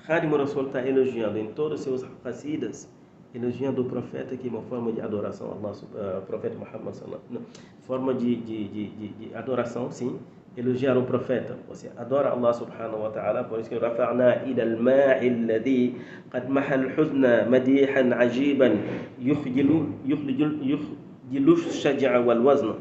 Hadim 0.08 0.34
Rasul 0.34 0.66
está 0.66 0.86
elogiando 0.86 1.38
em 1.38 1.52
todos 1.52 1.80
os 1.80 1.84
seus 1.84 2.04
qasidas, 2.24 2.88
elogiando 3.34 3.82
o 3.82 3.84
profeta 3.84 4.36
que 4.36 4.48
é 4.48 4.50
uma 4.50 4.62
forma 4.62 4.92
de 4.92 5.00
adoração 5.00 5.52
Allah, 5.52 5.72
uh, 5.72 6.22
profeta 6.26 6.56
Muhammad 6.58 6.94
sallallahu 6.94 7.42
forma 7.86 8.12
de, 8.14 8.36
de, 8.36 8.68
de, 8.68 9.08
de, 9.08 9.34
adoração, 9.34 9.90
sim, 9.90 10.18
elogiar 10.56 10.96
o 10.98 11.04
profeta. 11.04 11.56
Você 11.68 11.90
adora 11.96 12.30
Allah 12.30 12.52
subhanahu 12.52 13.02
wa 13.02 13.10
ta'ala, 13.10 13.44
por 13.44 13.60
isso 13.60 13.70
que 13.70 13.78
رفعنا 13.78 14.42
إلى 14.44 14.62
الماء 14.62 15.26
الذي 15.26 15.94
قد 16.34 16.50
محى 16.50 16.74
الحزن 16.74 17.50
مديحا 17.50 18.14
عجيبا 18.14 18.76
يخجل 19.18 19.70
يخجل 20.04 20.50
يخجل 20.62 21.52
الشجع 21.52 22.18
والوزن. 22.18 22.74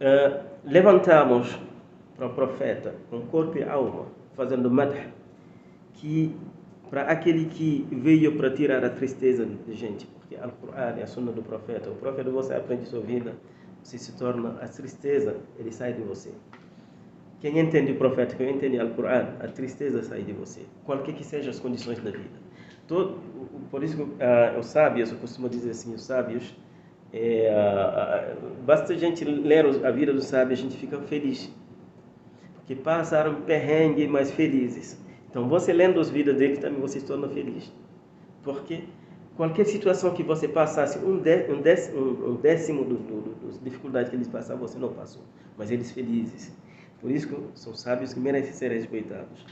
Uh, 0.00 0.42
levantamos 0.64 1.58
para 2.16 2.26
o 2.26 2.30
profeta 2.30 2.94
com 3.10 3.20
corpo 3.26 3.58
e 3.58 3.62
alma 3.62 4.06
fazendo 4.36 4.70
madh, 4.70 4.96
que 5.97 6.35
para 6.89 7.03
aquele 7.03 7.45
que 7.45 7.87
veio 7.91 8.37
para 8.37 8.49
tirar 8.51 8.83
a 8.83 8.89
tristeza 8.89 9.45
de 9.45 9.73
gente, 9.73 10.05
porque 10.07 10.35
o 10.35 10.43
Alcorão 10.43 10.97
é 10.97 11.03
a 11.03 11.07
sunna 11.07 11.31
do 11.31 11.43
profeta, 11.43 11.89
o 11.89 11.95
profeta 11.95 12.29
você 12.29 12.53
aprende 12.53 12.87
sua 12.87 13.01
vida, 13.01 13.35
você 13.83 13.97
se 13.97 14.17
torna 14.17 14.57
a 14.61 14.67
tristeza, 14.67 15.35
ele 15.59 15.71
sai 15.71 15.93
de 15.93 16.01
você. 16.01 16.31
Quem 17.39 17.59
entende 17.59 17.91
o 17.91 17.97
profeta, 17.97 18.35
quem 18.35 18.55
entende 18.55 18.77
o 18.77 18.81
Alcorão, 18.81 19.33
a 19.39 19.47
tristeza 19.47 20.01
sai 20.03 20.23
de 20.23 20.33
você, 20.33 20.61
qualquer 20.85 21.13
que 21.13 21.23
sejam 21.23 21.49
as 21.49 21.59
condições 21.59 21.99
da 21.99 22.11
vida. 22.11 22.47
Todo, 22.87 23.19
por 23.69 23.83
isso 23.83 24.01
uh, 24.01 24.59
os 24.59 24.67
sábios, 24.67 25.11
eu 25.11 25.17
costumo 25.17 25.49
dizer 25.49 25.71
assim, 25.71 25.93
os 25.93 26.03
sábios, 26.03 26.55
é, 27.11 28.33
uh, 28.39 28.63
basta 28.63 28.93
a 28.93 28.97
gente 28.97 29.25
ler 29.25 29.65
a 29.85 29.91
vida 29.91 30.13
dos 30.13 30.25
sábios, 30.25 30.59
a 30.59 30.61
gente 30.63 30.77
fica 30.77 30.99
feliz 31.01 31.51
que 32.65 32.75
passaram 32.75 33.41
perrengue, 33.41 34.07
mas 34.07 34.29
felizes. 34.29 35.01
Então, 35.37 35.47
você 35.47 35.71
lendo 35.71 35.99
as 35.99 36.09
vidas 36.09 36.35
deles, 36.35 36.57
também 36.57 36.81
você 36.81 36.99
se 36.99 37.05
torna 37.05 37.29
feliz. 37.29 37.71
Porque 38.41 38.85
qualquer 39.35 39.67
situação 39.67 40.11
que 40.11 40.23
você 40.23 40.47
passasse, 40.47 40.97
um, 40.97 41.13
um, 41.13 41.61
décimo, 41.61 42.31
um 42.31 42.35
décimo 42.37 42.83
do, 42.83 42.95
do, 42.95 43.45
das 43.45 43.63
dificuldades 43.63 44.09
que 44.09 44.15
eles 44.15 44.27
passaram, 44.27 44.59
você 44.59 44.79
não 44.79 44.91
passou. 44.91 45.21
Mas 45.55 45.69
eles 45.69 45.91
felizes. 45.91 46.51
Por 46.99 47.11
isso 47.11 47.27
que 47.27 47.39
são 47.53 47.75
sábios 47.75 48.15
que 48.15 48.19
merecem 48.19 48.51
ser 48.51 48.71
respeitados. 48.71 49.45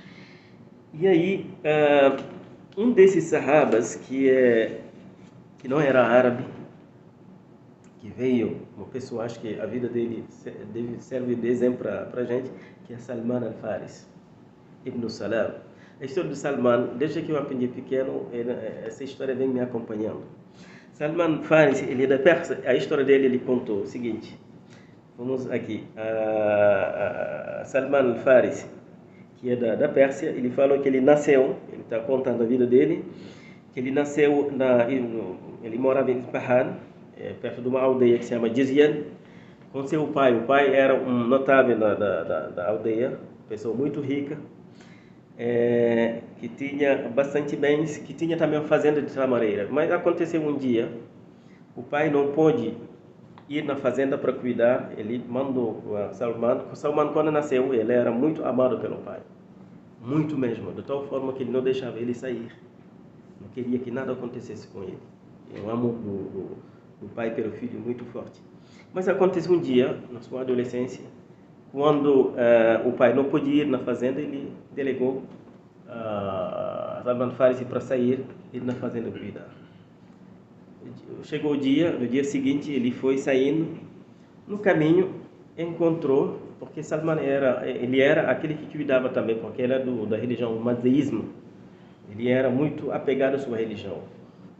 E 0.91 1.07
aí, 1.07 1.51
uh, 1.61 2.81
um 2.81 2.91
desses 2.91 3.25
sahabas, 3.25 3.95
que, 3.95 4.27
é, 4.27 4.81
que 5.59 5.67
não 5.67 5.79
era 5.79 6.03
árabe, 6.03 6.45
que 7.99 8.09
veio, 8.09 8.59
uma 8.75 8.87
pessoa, 8.87 9.23
acho 9.23 9.39
que 9.39 9.59
a 9.59 9.67
vida 9.67 9.87
dele 9.87 10.25
servir 10.97 11.35
de 11.35 11.47
exemplo 11.47 11.83
para 11.83 12.21
a 12.21 12.23
gente, 12.23 12.49
que 12.87 12.93
é 12.95 12.97
Salman 12.97 13.45
al-Faris, 13.45 14.09
Ibn 14.83 15.07
Salam. 15.09 15.64
A 15.99 16.05
história 16.05 16.29
do 16.29 16.35
Salman, 16.35 16.97
desde 16.97 17.21
que 17.21 17.31
eu 17.31 17.37
aprendi 17.37 17.67
pequeno, 17.67 18.27
ele, 18.33 18.51
essa 18.85 19.03
história 19.03 19.33
vem 19.33 19.47
me 19.47 19.61
acompanhando. 19.61 20.23
Salman 20.91 21.37
al-Faris, 21.37 21.81
ele 21.83 22.03
é 22.03 22.07
da 22.07 22.19
Pérsia, 22.19 22.59
a 22.65 22.73
história 22.73 23.03
dele 23.03 23.25
ele 23.25 23.39
contou 23.39 23.81
o 23.81 23.85
seguinte, 23.85 24.37
vamos 25.17 25.49
aqui, 25.51 25.83
Salman 27.65 28.11
al-Faris, 28.11 28.69
que 29.37 29.51
é 29.51 29.55
da, 29.55 29.75
da 29.75 29.89
Pérsia, 29.89 30.27
ele 30.27 30.49
falou 30.49 30.79
que 30.79 30.87
ele 30.87 31.01
nasceu, 31.01 31.57
ele 31.71 31.81
está 31.81 31.99
contando 31.99 32.43
a 32.43 32.45
vida 32.45 32.65
dele, 32.65 33.03
que 33.73 33.79
ele 33.79 33.91
nasceu, 33.91 34.51
na, 34.51 34.89
ele 34.89 35.77
morava 35.77 36.11
em 36.11 36.19
Isfahan, 36.19 36.75
é, 37.17 37.33
perto 37.41 37.61
de 37.61 37.67
uma 37.67 37.81
aldeia 37.81 38.17
que 38.17 38.23
se 38.23 38.33
chama 38.33 38.53
Jizyan, 38.53 39.03
com 39.71 39.85
seu 39.87 40.07
pai. 40.07 40.37
O 40.37 40.43
pai 40.43 40.73
era 40.73 40.93
um 40.93 41.25
notável 41.27 41.77
da, 41.77 41.93
da, 41.93 42.23
da, 42.23 42.47
da 42.49 42.69
aldeia, 42.69 43.17
pessoa 43.49 43.75
muito 43.75 43.99
rica, 43.99 44.37
é, 45.37 46.21
que 46.37 46.47
tinha 46.47 47.09
bastante 47.09 47.55
bens, 47.55 47.97
que 47.97 48.13
tinha 48.13 48.37
também 48.37 48.59
uma 48.59 48.67
fazenda 48.67 49.01
de 49.01 49.13
tamareira. 49.13 49.67
Mas 49.69 49.91
aconteceu 49.91 50.41
um 50.41 50.57
dia, 50.57 50.91
o 51.75 51.83
pai 51.83 52.09
não 52.09 52.31
pôde 52.31 52.75
ir 53.49 53.63
na 53.63 53.75
fazenda 53.75 54.17
para 54.17 54.33
cuidar, 54.33 54.91
ele 54.97 55.23
mandou 55.27 55.83
Salman. 56.13 56.65
Salman, 56.73 57.13
quando 57.13 57.31
nasceu, 57.31 57.73
ele 57.73 57.93
era 57.93 58.11
muito 58.11 58.43
amado 58.43 58.79
pelo 58.79 58.97
pai. 58.97 59.19
Muito 60.01 60.37
mesmo, 60.37 60.71
de 60.71 60.83
tal 60.83 61.05
forma 61.07 61.33
que 61.33 61.43
ele 61.43 61.51
não 61.51 61.61
deixava 61.61 61.99
ele 61.99 62.13
sair. 62.13 62.51
Não 63.41 63.49
queria 63.49 63.79
que 63.79 63.91
nada 63.91 64.13
acontecesse 64.13 64.67
com 64.67 64.83
ele. 64.83 64.97
É 65.55 65.59
um 65.59 65.69
amor 65.69 65.93
do, 65.93 66.17
do, 66.29 66.57
do 67.01 67.09
pai 67.13 67.31
pelo 67.33 67.51
filho 67.51 67.79
muito 67.79 68.05
forte. 68.05 68.41
Mas 68.93 69.07
aconteceu 69.07 69.53
um 69.53 69.59
dia, 69.59 69.97
na 70.11 70.21
sua 70.21 70.41
adolescência, 70.41 71.03
quando 71.75 72.27
uh, 72.27 72.87
o 72.87 72.93
pai 72.93 73.13
não 73.13 73.25
podia 73.25 73.63
ir 73.63 73.67
na 73.67 73.79
fazenda, 73.79 74.21
ele 74.21 74.49
delegou 74.73 75.23
uh, 75.89 77.03
Salman 77.03 77.31
Farisi 77.31 77.65
para 77.65 77.81
sair 77.81 78.23
ir 78.53 78.63
na 78.63 78.71
fazenda 78.75 79.11
cuidar. 79.11 79.49
Chegou 81.23 81.51
o 81.51 81.57
dia, 81.57 81.91
no 81.91 82.07
dia 82.07 82.23
seguinte 82.23 82.71
ele 82.71 82.91
foi 82.91 83.17
saindo, 83.17 83.77
no 84.47 84.57
caminho 84.57 85.15
encontrou, 85.57 86.39
porque 86.59 86.81
Salman 86.81 87.19
era, 87.19 87.67
ele 87.67 87.99
era 87.99 88.31
aquele 88.31 88.53
que 88.53 88.67
cuidava 88.67 89.09
também, 89.09 89.37
porque 89.37 89.61
era 89.61 89.77
do, 89.77 90.05
da 90.05 90.15
religião 90.15 90.57
madeísmo, 90.57 91.25
ele 92.09 92.29
era 92.29 92.49
muito 92.49 92.89
apegado 92.93 93.35
à 93.35 93.37
sua 93.37 93.57
religião. 93.57 93.97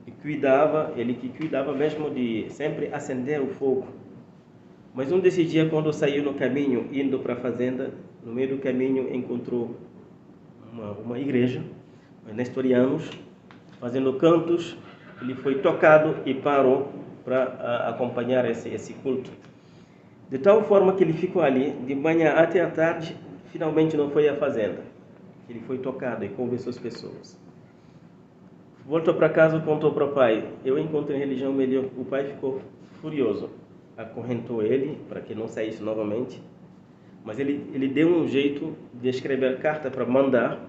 E 0.06 0.12
cuidava, 0.12 0.92
ele 0.98 1.14
que 1.14 1.30
cuidava 1.30 1.72
mesmo 1.72 2.10
de 2.10 2.48
sempre 2.50 2.90
acender 2.94 3.42
o 3.42 3.48
fogo 3.48 3.88
Mas 4.96 5.12
um 5.12 5.20
desses 5.20 5.52
dias, 5.52 5.70
quando 5.70 5.92
saiu 5.92 6.24
no 6.24 6.36
caminho, 6.36 6.88
indo 6.90 7.20
para 7.20 7.34
a 7.34 7.36
fazenda, 7.36 7.92
no 8.24 8.34
meio 8.34 8.56
do 8.56 8.58
caminho 8.60 9.14
encontrou 9.14 9.76
uma, 10.72 10.92
uma 10.92 11.20
igreja, 11.20 11.62
nestorianos, 12.34 13.10
fazendo 13.78 14.14
cantos. 14.14 14.78
Ele 15.22 15.36
foi 15.36 15.56
tocado 15.56 16.16
e 16.26 16.34
parou 16.34 16.94
para 17.26 17.90
acompanhar 17.90 18.50
esse, 18.50 18.70
esse 18.70 18.94
culto. 18.94 19.30
De 20.30 20.38
tal 20.38 20.64
forma 20.64 20.94
que 20.94 21.04
ele 21.04 21.14
ficou 21.14 21.42
ali, 21.42 21.72
de 21.72 21.94
manhã 21.94 22.32
até 22.32 22.62
a 22.62 22.70
tarde, 22.70 23.18
finalmente 23.52 23.98
não 23.98 24.10
foi 24.10 24.30
à 24.30 24.36
fazenda. 24.36 24.82
Ele 25.50 25.60
foi 25.68 25.78
tocado 25.78 26.24
e 26.24 26.30
conversou 26.30 26.70
as 26.70 26.78
pessoas. 26.78 27.38
Voltou 28.86 29.14
para 29.14 29.28
casa 29.28 29.58
e 29.58 29.62
contou 29.62 29.92
para 29.92 30.06
o 30.06 30.14
pai: 30.14 30.48
Eu 30.64 30.80
encontrei 30.80 31.20
religião 31.20 31.52
melhor. 31.52 31.84
O 31.98 32.06
pai 32.06 32.24
ficou 32.24 32.62
furioso 33.02 33.50
acorrentou 33.98 34.62
ele 34.62 34.98
para 35.08 35.22
que 35.22 35.34
não 35.34 35.48
saísse 35.48 35.82
novamente, 35.82 36.42
mas 37.24 37.40
ele, 37.40 37.70
ele 37.74 37.88
deu 37.88 38.10
um 38.10 38.28
jeito 38.28 38.76
de 38.94 39.10
escrever 39.10 39.60
carta 39.60 39.90
para 39.90 40.06
mandar 40.06 40.60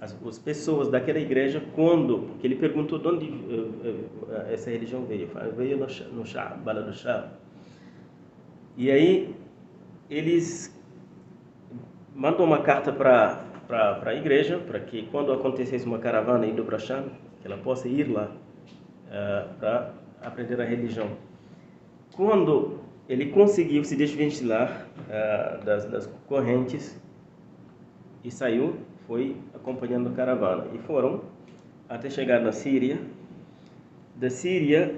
as, 0.00 0.16
as, 0.26 0.38
pessoas 0.38 0.88
daquela 0.88 1.18
igreja 1.18 1.62
quando, 1.74 2.20
porque 2.28 2.46
ele 2.46 2.56
perguntou 2.56 2.98
de 2.98 3.08
onde 3.08 3.26
uh, 3.26 3.28
uh, 3.28 4.52
essa 4.52 4.70
religião 4.70 5.04
veio, 5.04 5.28
veio 5.56 5.76
no, 5.76 5.86
no 6.12 6.26
chá, 6.26 6.56
bala 6.64 6.82
do 6.82 6.92
chá. 6.92 7.28
E 8.76 8.90
aí 8.90 9.34
eles 10.08 10.74
mandou 12.14 12.46
uma 12.46 12.62
carta 12.62 12.92
para 12.92 13.50
para 13.70 14.10
a 14.10 14.14
igreja, 14.14 14.58
para 14.58 14.80
que 14.80 15.06
quando 15.12 15.32
acontecesse 15.32 15.86
uma 15.86 16.00
caravana 16.00 16.44
indo 16.44 16.64
para 16.64 16.76
Cham, 16.76 17.04
que 17.40 17.46
ela 17.46 17.56
possa 17.56 17.86
ir 17.86 18.10
lá 18.10 18.32
uh, 19.06 19.54
para 19.60 19.92
aprender 20.20 20.60
a 20.60 20.64
religião. 20.64 21.08
Quando 22.14 22.78
ele 23.08 23.26
conseguiu 23.26 23.84
se 23.84 23.96
desvencilhar 23.96 24.86
uh, 25.08 25.64
das, 25.64 25.84
das 25.86 26.06
correntes 26.26 27.00
e 28.22 28.30
saiu, 28.30 28.76
foi 29.06 29.36
acompanhando 29.54 30.08
a 30.08 30.12
caravana. 30.12 30.66
E 30.74 30.78
foram 30.78 31.22
até 31.88 32.08
chegar 32.08 32.40
na 32.40 32.52
Síria. 32.52 32.98
Da 34.14 34.30
Síria, 34.30 34.94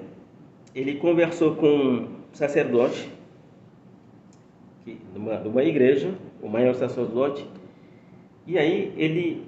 ele 0.74 0.96
conversou 0.96 1.54
com 1.54 1.66
um 1.66 2.08
sacerdote 2.32 3.10
de, 4.84 4.98
uma, 5.14 5.36
de 5.36 5.48
uma 5.48 5.62
igreja, 5.62 6.14
o 6.42 6.48
maior 6.48 6.74
sacerdote, 6.74 7.46
e 8.46 8.58
aí 8.58 8.92
ele 8.96 9.46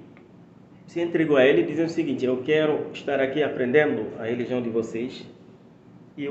se 0.87 1.01
entregou 1.01 1.37
a 1.37 1.45
ele 1.45 1.63
dizendo 1.63 1.87
o 1.87 1.91
seguinte: 1.91 2.25
Eu 2.25 2.41
quero 2.43 2.87
estar 2.93 3.19
aqui 3.19 3.43
aprendendo 3.43 4.07
a 4.19 4.25
religião 4.25 4.61
de 4.61 4.69
vocês. 4.69 5.25
E 6.17 6.29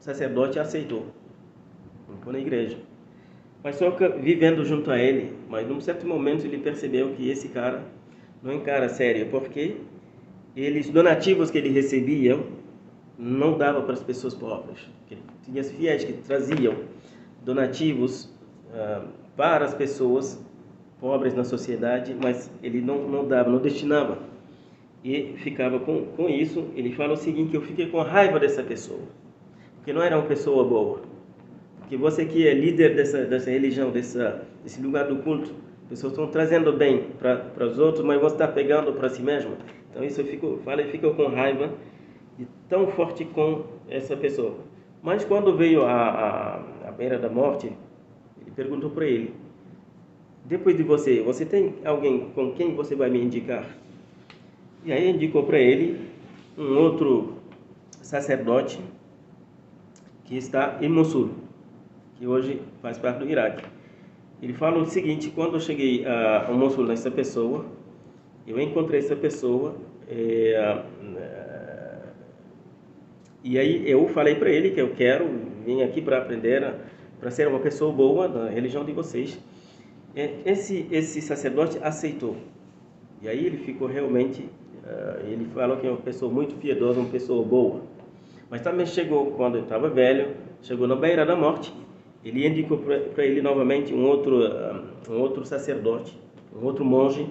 o 0.00 0.02
sacerdote 0.02 0.58
aceitou. 0.58 1.04
Ficou 2.08 2.32
na 2.32 2.38
igreja. 2.38 2.78
Mas 3.62 3.76
só 3.76 3.90
que 3.90 4.08
vivendo 4.08 4.64
junto 4.64 4.90
a 4.90 4.98
ele, 4.98 5.36
mas 5.48 5.68
num 5.68 5.78
certo 5.78 6.06
momento 6.06 6.46
ele 6.46 6.56
percebeu 6.56 7.10
que 7.10 7.28
esse 7.28 7.48
cara 7.48 7.84
não 8.42 8.54
encara 8.54 8.88
sério, 8.88 9.28
porque 9.30 9.76
eles 10.56 10.88
donativos 10.88 11.50
que 11.50 11.58
ele 11.58 11.68
recebia 11.68 12.42
não 13.18 13.58
dava 13.58 13.82
para 13.82 13.92
as 13.92 14.02
pessoas 14.02 14.34
pobres. 14.34 14.88
Tinha 15.42 15.62
fiéis 15.62 16.02
que 16.02 16.14
traziam 16.14 16.76
donativos 17.44 18.32
ah, 18.72 19.04
para 19.36 19.66
as 19.66 19.74
pessoas 19.74 20.42
pobres 20.98 21.34
na 21.34 21.44
sociedade, 21.44 22.16
mas 22.22 22.50
ele 22.62 22.80
não, 22.80 23.06
não 23.06 23.28
dava, 23.28 23.50
não 23.50 23.58
destinava. 23.58 24.18
E 25.04 25.34
ficava 25.36 25.78
com, 25.78 26.06
com 26.06 26.26
isso. 26.26 26.68
Ele 26.74 26.92
fala 26.92 27.12
o 27.12 27.16
seguinte: 27.16 27.54
eu 27.54 27.60
fiquei 27.60 27.90
com 27.90 28.00
raiva 28.00 28.38
dessa 28.38 28.62
pessoa 28.62 29.00
porque 29.90 29.92
não 29.92 30.02
era 30.02 30.16
uma 30.16 30.26
pessoa 30.26 30.64
boa. 30.64 31.00
Porque 31.80 31.96
você 31.96 32.24
que 32.24 32.46
é 32.46 32.54
líder 32.54 32.94
dessa, 32.94 33.24
dessa 33.24 33.50
religião, 33.50 33.90
dessa, 33.90 34.46
desse 34.62 34.80
lugar 34.80 35.08
do 35.08 35.16
culto, 35.16 35.52
pessoas 35.88 36.12
estão 36.12 36.28
trazendo 36.28 36.72
bem 36.72 37.06
para 37.18 37.66
os 37.66 37.76
outros, 37.76 38.04
mas 38.04 38.20
você 38.20 38.36
está 38.36 38.46
pegando 38.46 38.92
para 38.92 39.08
si 39.08 39.20
mesmo. 39.20 39.56
Então 39.90 40.04
isso 40.04 40.20
eu 40.20 40.24
fico, 40.26 40.60
fala 40.64 40.82
e 40.82 40.92
fica 40.92 41.10
com 41.10 41.26
raiva 41.26 41.72
de 42.38 42.46
tão 42.68 42.86
forte 42.86 43.24
com 43.24 43.64
essa 43.88 44.16
pessoa. 44.16 44.58
Mas 45.02 45.24
quando 45.24 45.56
veio 45.56 45.82
a, 45.82 45.92
a, 45.92 46.88
a 46.88 46.92
beira 46.92 47.18
da 47.18 47.28
morte, 47.28 47.66
ele 48.40 48.50
perguntou 48.54 48.90
para 48.90 49.06
ele: 49.06 49.34
depois 50.44 50.76
de 50.76 50.84
você, 50.84 51.20
você 51.20 51.44
tem 51.44 51.74
alguém 51.84 52.30
com 52.32 52.52
quem 52.52 52.76
você 52.76 52.94
vai 52.94 53.10
me 53.10 53.20
indicar? 53.20 53.64
E 54.84 54.92
aí 54.92 55.10
indicou 55.10 55.42
para 55.42 55.58
ele 55.58 55.98
um 56.56 56.78
outro 56.78 57.38
sacerdote 58.00 58.78
que 60.30 60.36
está 60.36 60.78
em 60.80 60.88
Mosul, 60.88 61.30
que 62.14 62.24
hoje 62.24 62.62
faz 62.80 62.96
parte 62.96 63.18
do 63.18 63.28
Iraque. 63.28 63.64
Ele 64.40 64.52
fala 64.52 64.78
o 64.78 64.86
seguinte: 64.86 65.28
quando 65.30 65.54
eu 65.54 65.60
cheguei 65.60 66.06
a, 66.06 66.46
a 66.46 66.52
Mosul 66.52 66.86
nessa 66.86 67.10
pessoa, 67.10 67.66
eu 68.46 68.60
encontrei 68.60 69.00
essa 69.00 69.16
pessoa 69.16 69.74
é, 70.08 70.82
e 73.42 73.58
aí 73.58 73.90
eu 73.90 74.06
falei 74.08 74.36
para 74.36 74.50
ele 74.50 74.70
que 74.70 74.80
eu 74.80 74.94
quero 74.94 75.28
vir 75.66 75.82
aqui 75.82 76.00
para 76.00 76.18
aprender 76.18 76.74
para 77.18 77.30
ser 77.30 77.48
uma 77.48 77.58
pessoa 77.58 77.92
boa 77.92 78.28
na 78.28 78.48
religião 78.48 78.84
de 78.84 78.92
vocês. 78.92 79.36
Esse 80.14 80.86
esse 80.92 81.20
sacerdote 81.20 81.76
aceitou 81.82 82.36
e 83.20 83.28
aí 83.28 83.44
ele 83.44 83.58
ficou 83.58 83.88
realmente 83.88 84.42
uh, 84.84 85.26
ele 85.26 85.46
falou 85.46 85.76
que 85.76 85.86
é 85.86 85.90
uma 85.90 86.00
pessoa 86.00 86.32
muito 86.32 86.54
piedosa, 86.54 87.00
uma 87.00 87.10
pessoa 87.10 87.44
boa. 87.44 87.82
Mas 88.50 88.62
também 88.62 88.84
chegou, 88.84 89.30
quando 89.32 89.58
estava 89.60 89.88
velho, 89.88 90.34
chegou 90.60 90.88
na 90.88 90.96
beira 90.96 91.24
da 91.24 91.36
morte, 91.36 91.72
ele 92.24 92.44
indicou 92.46 92.78
para 92.78 93.24
ele 93.24 93.40
novamente 93.40 93.94
um 93.94 94.04
outro, 94.04 94.40
um 95.08 95.20
outro 95.20 95.44
sacerdote, 95.44 96.18
um 96.54 96.64
outro 96.66 96.84
monge, 96.84 97.30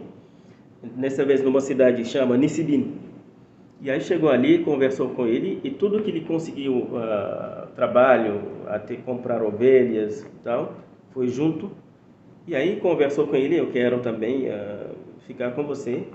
nessa 0.95 1.25
vez 1.25 1.43
numa 1.43 1.60
cidade 1.60 2.05
chama 2.05 2.38
Nisibin. 2.38 2.95
E 3.82 3.91
aí 3.91 4.01
chegou 4.01 4.29
ali, 4.29 4.60
conversou 4.60 5.10
com 5.10 5.25
ele 5.25 5.60
e 5.63 5.71
tudo 5.71 6.01
que 6.01 6.10
ele 6.10 6.21
conseguiu, 6.21 6.73
uh, 6.77 7.67
trabalho, 7.75 8.41
até 8.67 8.95
comprar 8.95 9.43
ovelhas 9.43 10.23
e 10.23 10.43
tal, 10.43 10.73
foi 11.12 11.27
junto. 11.27 11.69
E 12.47 12.55
aí 12.55 12.77
conversou 12.77 13.27
com 13.27 13.36
ele, 13.36 13.60
eu 13.60 13.71
quero 13.71 13.99
também 13.99 14.47
uh, 14.47 14.95
ficar 15.27 15.51
com 15.51 15.63
você 15.63 16.08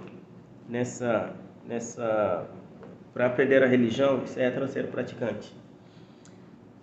nessa, 0.68 1.32
nessa 1.66 2.46
para 3.14 3.27
aprender 3.27 3.62
a 3.62 3.66
religião, 3.66 4.18
etc., 4.18 4.66
ser 4.66 4.88
praticante. 4.88 5.55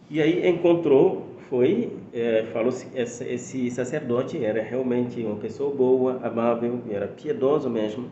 E 0.09 0.21
aí 0.21 0.47
encontrou, 0.47 1.27
foi, 1.49 1.91
é, 2.13 2.45
falou 2.53 2.73
esse, 2.95 3.23
esse 3.25 3.69
sacerdote 3.69 4.43
era 4.43 4.61
realmente 4.61 5.21
uma 5.21 5.35
pessoa 5.35 5.75
boa, 5.75 6.19
amável, 6.23 6.81
era 6.89 7.07
piedoso 7.07 7.69
mesmo, 7.69 8.09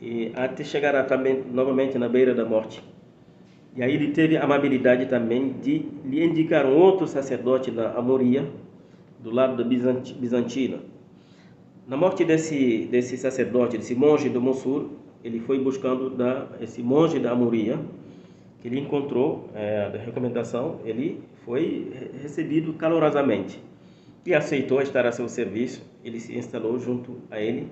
e 0.00 0.32
até 0.34 0.64
chegar 0.64 1.00
também 1.06 1.44
novamente 1.52 1.96
na 1.96 2.08
beira 2.08 2.34
da 2.34 2.44
morte. 2.44 2.82
E 3.76 3.82
aí 3.82 3.94
ele 3.94 4.08
teve 4.10 4.36
a 4.36 4.42
amabilidade 4.42 5.06
também 5.06 5.54
de 5.62 5.86
lhe 6.04 6.24
indicar 6.24 6.66
um 6.66 6.76
outro 6.76 7.06
sacerdote 7.06 7.70
na 7.70 7.92
Amoria, 7.92 8.44
do 9.20 9.30
lado 9.30 9.56
da 9.56 9.64
Bizantina. 9.64 10.78
Na 11.86 11.96
morte 11.96 12.24
desse, 12.24 12.88
desse 12.90 13.16
sacerdote, 13.16 13.78
desse 13.78 13.94
monge 13.94 14.28
do 14.28 14.40
Mosul, 14.40 14.97
ele 15.22 15.40
foi 15.40 15.58
buscando 15.58 16.10
da, 16.10 16.46
esse 16.60 16.82
monge 16.82 17.18
da 17.18 17.32
Amoria, 17.32 17.78
que 18.60 18.68
ele 18.68 18.80
encontrou, 18.80 19.48
é, 19.54 19.90
da 19.90 19.98
recomendação, 19.98 20.80
ele 20.84 21.20
foi 21.44 21.92
recebido 22.22 22.72
calorosamente 22.74 23.60
e 24.26 24.34
aceitou 24.34 24.82
estar 24.82 25.06
a 25.06 25.12
seu 25.12 25.28
serviço. 25.28 25.84
Ele 26.04 26.20
se 26.20 26.36
instalou 26.36 26.78
junto 26.78 27.18
a 27.30 27.40
ele 27.40 27.68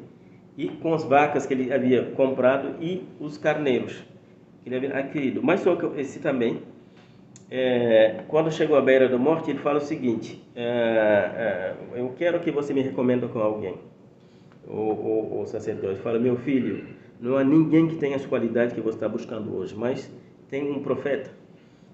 e 0.56 0.68
com 0.68 0.94
as 0.94 1.04
vacas 1.04 1.44
que 1.44 1.54
ele 1.54 1.72
havia 1.72 2.02
comprado 2.12 2.82
e 2.82 3.04
os 3.20 3.36
carneiros 3.36 4.02
que 4.62 4.68
ele 4.68 4.76
havia 4.76 4.96
adquirido. 4.96 5.42
Mas 5.42 5.60
só 5.60 5.76
que 5.76 6.00
esse 6.00 6.18
também, 6.18 6.62
é, 7.50 8.22
quando 8.28 8.50
chegou 8.50 8.76
à 8.76 8.80
beira 8.80 9.08
da 9.08 9.18
morte, 9.18 9.50
ele 9.50 9.58
fala 9.58 9.78
o 9.78 9.82
seguinte: 9.82 10.42
é, 10.54 11.74
é 11.94 12.00
Eu 12.00 12.14
quero 12.16 12.40
que 12.40 12.50
você 12.50 12.72
me 12.72 12.80
recomenda 12.80 13.28
com 13.28 13.38
alguém. 13.38 13.74
O, 14.66 14.72
o, 14.72 15.40
o 15.42 15.46
sacerdote 15.46 16.00
fala: 16.00 16.18
Meu 16.18 16.36
filho, 16.36 16.84
não 17.20 17.36
há 17.36 17.44
ninguém 17.44 17.88
que 17.88 17.96
tenha 17.96 18.16
as 18.16 18.26
qualidades 18.26 18.74
que 18.74 18.80
você 18.80 18.96
está 18.96 19.08
buscando 19.08 19.54
hoje, 19.56 19.74
mas 19.74 20.10
tem 20.48 20.70
um 20.70 20.82
profeta 20.82 21.30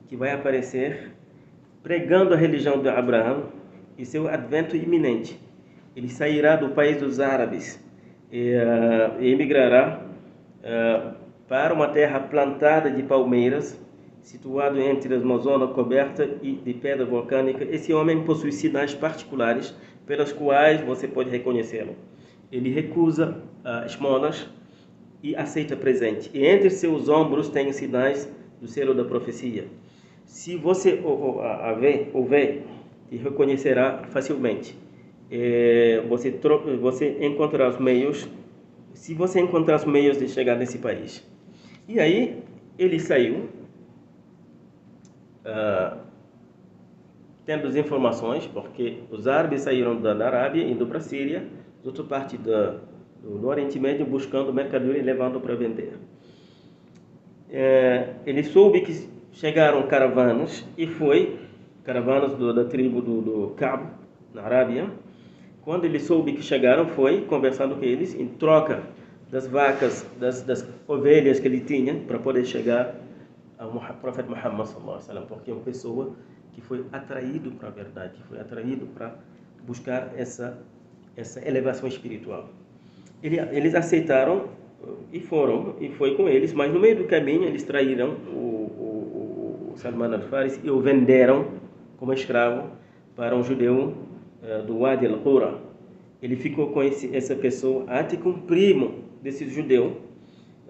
que 0.08 0.16
vai 0.16 0.32
aparecer 0.32 1.12
pregando 1.82 2.34
a 2.34 2.36
religião 2.36 2.80
de 2.80 2.88
Abraão 2.88 3.44
e 3.98 4.04
seu 4.04 4.28
advento 4.28 4.76
iminente. 4.76 5.38
Ele 5.94 6.08
sairá 6.08 6.56
do 6.56 6.70
país 6.70 6.96
dos 6.96 7.20
árabes 7.20 7.82
e, 8.30 8.54
uh, 8.54 9.20
e 9.20 9.30
emigrará 9.30 10.00
uh, 10.60 11.14
para 11.46 11.74
uma 11.74 11.88
terra 11.88 12.18
plantada 12.20 12.90
de 12.90 13.02
palmeiras, 13.02 13.78
situado 14.22 14.80
entre 14.80 15.14
as 15.14 15.22
Amazonas 15.22 15.72
coberta 15.72 16.26
de 16.26 16.74
pedra 16.74 17.04
vulcânica. 17.04 17.64
Esse 17.64 17.92
homem 17.92 18.24
possui 18.24 18.52
sinais 18.52 18.94
particulares 18.94 19.74
pelas 20.06 20.32
quais 20.32 20.80
você 20.80 21.06
pode 21.06 21.30
reconhecê-lo. 21.30 21.94
Ele 22.50 22.70
recusa 22.70 23.42
uh, 23.64 23.86
esmolas, 23.86 24.48
e 25.22 25.36
aceita 25.36 25.76
presente. 25.76 26.30
E 26.34 26.44
entre 26.44 26.68
seus 26.70 27.08
ombros 27.08 27.48
tem 27.48 27.72
sinais 27.72 28.28
do 28.60 28.66
selo 28.66 28.94
da 28.94 29.04
profecia. 29.04 29.66
Se 30.24 30.56
você 30.56 31.00
a 31.40 31.72
vê, 31.74 32.08
o 32.12 32.24
vê 32.24 32.62
e 33.10 33.16
reconhecerá 33.16 34.04
facilmente. 34.08 34.76
É, 35.30 36.02
você, 36.08 36.30
você 36.80 37.24
encontrará 37.24 37.68
os 37.68 37.78
meios, 37.78 38.28
se 38.94 39.14
você 39.14 39.40
encontrar 39.40 39.76
os 39.76 39.84
meios 39.84 40.18
de 40.18 40.28
chegar 40.28 40.56
nesse 40.56 40.78
país. 40.78 41.26
E 41.88 42.00
aí 42.00 42.42
ele 42.78 42.98
saiu, 42.98 43.48
uh, 45.44 45.98
tendo 47.44 47.66
as 47.66 47.76
informações, 47.76 48.46
porque 48.46 48.98
os 49.10 49.26
árabes 49.26 49.62
saíram 49.62 50.00
da 50.00 50.12
Arábia, 50.12 50.64
indo 50.64 50.86
para 50.86 50.98
a 50.98 51.00
Síria, 51.00 51.46
outra 51.84 52.04
parte 52.04 52.38
da, 52.38 52.80
do 53.22 53.46
Oriente 53.46 53.78
Médio, 53.78 54.04
buscando 54.04 54.52
mercadoria 54.52 55.00
e 55.00 55.02
levando 55.02 55.40
para 55.40 55.54
vender. 55.54 55.96
É, 57.50 58.14
ele 58.26 58.42
soube 58.42 58.80
que 58.80 59.08
chegaram 59.32 59.86
caravanas 59.86 60.64
e 60.76 60.86
foi, 60.86 61.38
caravanas 61.84 62.34
do, 62.34 62.52
da 62.52 62.64
tribo 62.64 63.00
do, 63.00 63.20
do 63.20 63.48
Cabo, 63.56 63.90
na 64.34 64.42
Arábia. 64.42 64.90
Quando 65.62 65.84
ele 65.84 66.00
soube 66.00 66.32
que 66.32 66.42
chegaram, 66.42 66.86
foi 66.88 67.22
conversando 67.22 67.76
com 67.76 67.84
eles 67.84 68.14
em 68.14 68.26
troca 68.26 68.82
das 69.30 69.46
vacas, 69.46 70.06
das, 70.18 70.42
das 70.42 70.66
ovelhas 70.88 71.38
que 71.38 71.46
ele 71.46 71.60
tinha 71.60 71.94
para 71.94 72.18
poder 72.18 72.44
chegar 72.44 72.96
ao 73.58 73.70
profeta 74.00 74.28
Muhammad 74.28 74.68
porque 75.28 75.50
é 75.50 75.54
uma 75.54 75.62
pessoa 75.62 76.16
que 76.52 76.60
foi 76.60 76.84
atraído 76.92 77.52
para 77.52 77.68
a 77.68 77.70
verdade, 77.70 78.14
que 78.14 78.22
foi 78.24 78.40
atraído 78.40 78.86
para 78.86 79.14
buscar 79.64 80.12
essa 80.16 80.58
essa 81.16 81.46
elevação 81.46 81.88
espiritual. 81.88 82.48
Ele, 83.22 83.38
eles 83.52 83.74
aceitaram 83.74 84.48
e 85.12 85.20
foram 85.20 85.76
e 85.80 85.88
foi 85.90 86.14
com 86.16 86.28
eles, 86.28 86.52
mas 86.52 86.72
no 86.72 86.80
meio 86.80 86.96
do 86.96 87.04
caminho 87.04 87.44
eles 87.44 87.62
traíram 87.62 88.16
o, 88.26 88.38
o, 88.38 89.72
o 89.72 89.76
Salman 89.76 90.12
al-Faris 90.14 90.58
e 90.62 90.70
o 90.70 90.80
venderam 90.80 91.46
como 91.98 92.12
escravo 92.12 92.70
para 93.14 93.36
um 93.36 93.44
judeu 93.44 93.94
uh, 94.42 94.62
do 94.66 94.80
Wadi 94.80 95.06
al-Qura. 95.06 95.60
Ele 96.20 96.36
ficou 96.36 96.70
com 96.70 96.82
esse, 96.82 97.14
essa 97.14 97.34
pessoa 97.34 97.84
até 97.88 98.16
que 98.16 98.26
um 98.26 98.40
primo 98.40 99.04
desse 99.22 99.48
judeu 99.48 99.98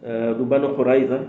uh, 0.03 0.35
do 0.35 0.45
Banu 0.45 0.75
Quraiza 0.75 1.27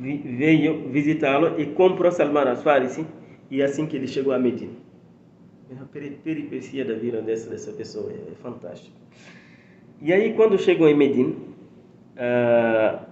veio 0.00 0.88
visitá-lo 0.88 1.60
e 1.60 1.66
comprou 1.66 2.10
Salman 2.10 2.48
al-Farisi 2.48 3.06
e 3.50 3.62
assim 3.62 3.86
que 3.86 3.96
ele 3.96 4.08
chegou 4.08 4.32
a 4.32 4.38
Medina. 4.38 4.72
É 5.70 5.74
a 5.74 5.84
peripecia 6.22 6.84
da 6.84 6.94
vida 6.94 7.20
dessa, 7.22 7.50
dessa 7.50 7.72
pessoa 7.72 8.10
é, 8.12 8.32
é 8.32 8.34
fantástico. 8.36 8.96
E 10.00 10.12
aí 10.12 10.34
quando 10.34 10.58
chegou 10.58 10.88
em 10.88 10.94
Medina, 10.94 11.34
uh, 12.16 13.06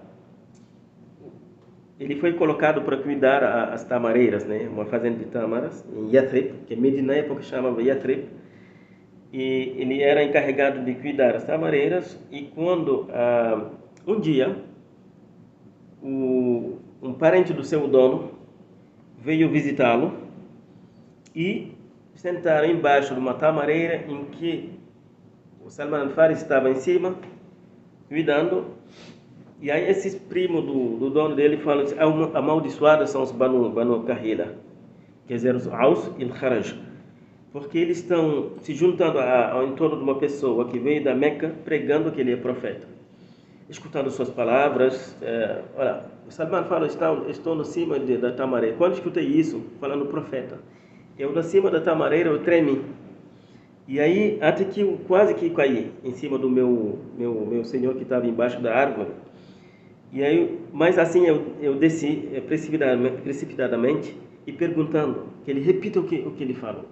ele 1.99 2.15
foi 2.17 2.33
colocado 2.33 2.81
para 2.81 2.97
cuidar 2.97 3.43
as 3.43 3.83
tamareiras, 3.85 4.45
né? 4.45 4.67
uma 4.71 4.85
fazenda 4.85 5.17
de 5.17 5.25
tamaras, 5.25 5.83
em 5.95 6.13
Yathrib, 6.13 6.53
que 6.67 6.75
Medina 6.75 7.13
na 7.13 7.19
época 7.19 7.41
chamava 7.41 7.81
Yathrib, 7.81 8.25
e 9.33 9.73
ele 9.77 10.01
era 10.01 10.23
encarregado 10.23 10.83
de 10.83 10.93
cuidar 10.95 11.35
as 11.35 11.43
tamareiras, 11.43 12.19
e 12.31 12.43
quando, 12.43 13.07
uh, 13.09 13.71
um 14.05 14.19
dia, 14.19 14.55
o, 16.03 16.77
um 17.01 17.13
parente 17.13 17.51
do 17.51 17.63
seu 17.63 17.87
dono 17.87 18.31
veio 19.17 19.49
visitá-lo, 19.49 20.13
e 21.35 21.73
sentaram 22.13 22.69
embaixo 22.69 23.13
de 23.13 23.19
uma 23.19 23.33
tamareira 23.33 24.05
em 24.07 24.25
que 24.25 24.84
o 25.65 25.69
Salman 25.71 26.01
al-Faris 26.01 26.43
estava 26.43 26.69
em 26.69 26.75
cima, 26.75 27.15
cuidando, 28.07 28.65
e 29.59 29.71
aí 29.71 29.89
esses 29.89 30.13
primos 30.13 30.63
do, 30.63 30.97
do 30.97 31.09
dono 31.09 31.35
dele 31.35 31.57
falam 31.57 31.83
assim, 31.83 31.95
amaldiçoados 32.35 33.09
são 33.09 33.23
os 33.23 33.31
Banu, 33.31 33.71
Banu 33.71 34.03
Kahila, 34.03 34.53
quer 35.27 35.33
dizer, 35.33 35.55
os 35.55 35.67
Aus 35.67 36.11
e 36.19 36.25
Kharaj, 36.25 36.79
porque 37.51 37.79
eles 37.79 37.97
estão 37.97 38.51
se 38.61 38.75
juntando 38.75 39.17
ao 39.19 39.63
entorno 39.63 39.97
de 39.97 40.03
uma 40.03 40.19
pessoa 40.19 40.67
que 40.67 40.77
veio 40.77 41.03
da 41.03 41.15
Meca 41.15 41.55
pregando 41.65 42.11
que 42.11 42.21
ele 42.21 42.33
é 42.33 42.37
profeta. 42.37 42.85
Escutando 43.67 44.11
suas 44.11 44.29
palavras, 44.29 45.17
é, 45.23 45.61
olha, 45.75 46.03
o 46.27 46.31
Salman 46.31 46.65
fala, 46.65 46.85
estou, 46.85 47.27
estou 47.27 47.55
no 47.55 47.65
cima 47.65 47.97
de, 47.97 48.17
da 48.17 48.31
tamareira. 48.31 48.77
Quando 48.77 48.93
escutei 48.93 49.25
isso, 49.25 49.63
falando 49.79 50.05
profeta, 50.05 50.59
eu 51.17 51.33
na 51.33 51.41
cima 51.41 51.71
da 51.71 51.81
tamareira 51.81 52.29
eu 52.29 52.43
tremi 52.43 52.83
e 53.87 53.99
aí, 53.99 54.39
até 54.41 54.63
que 54.63 54.81
eu 54.81 54.99
quase 55.07 55.35
que 55.35 55.49
caí 55.51 55.91
em 56.03 56.11
cima 56.11 56.39
do 56.39 56.49
meu, 56.49 56.99
meu, 57.17 57.45
meu 57.45 57.63
senhor 57.63 57.93
que 57.95 58.01
estava 58.01 58.25
embaixo 58.25 58.59
da 58.59 58.73
árvore. 58.73 59.11
E 60.11 60.23
aí, 60.23 60.59
mas 60.73 60.97
assim 60.97 61.25
eu, 61.27 61.43
eu 61.61 61.75
desci 61.75 62.29
eh, 62.33 62.41
precipitadamente, 62.41 63.21
precipitadamente 63.21 64.17
e 64.47 64.51
perguntando 64.51 65.27
que 65.43 65.51
ele 65.51 65.59
repita 65.59 65.99
o 65.99 66.03
que, 66.03 66.15
o 66.15 66.31
que 66.31 66.43
ele 66.43 66.55
falou, 66.55 66.85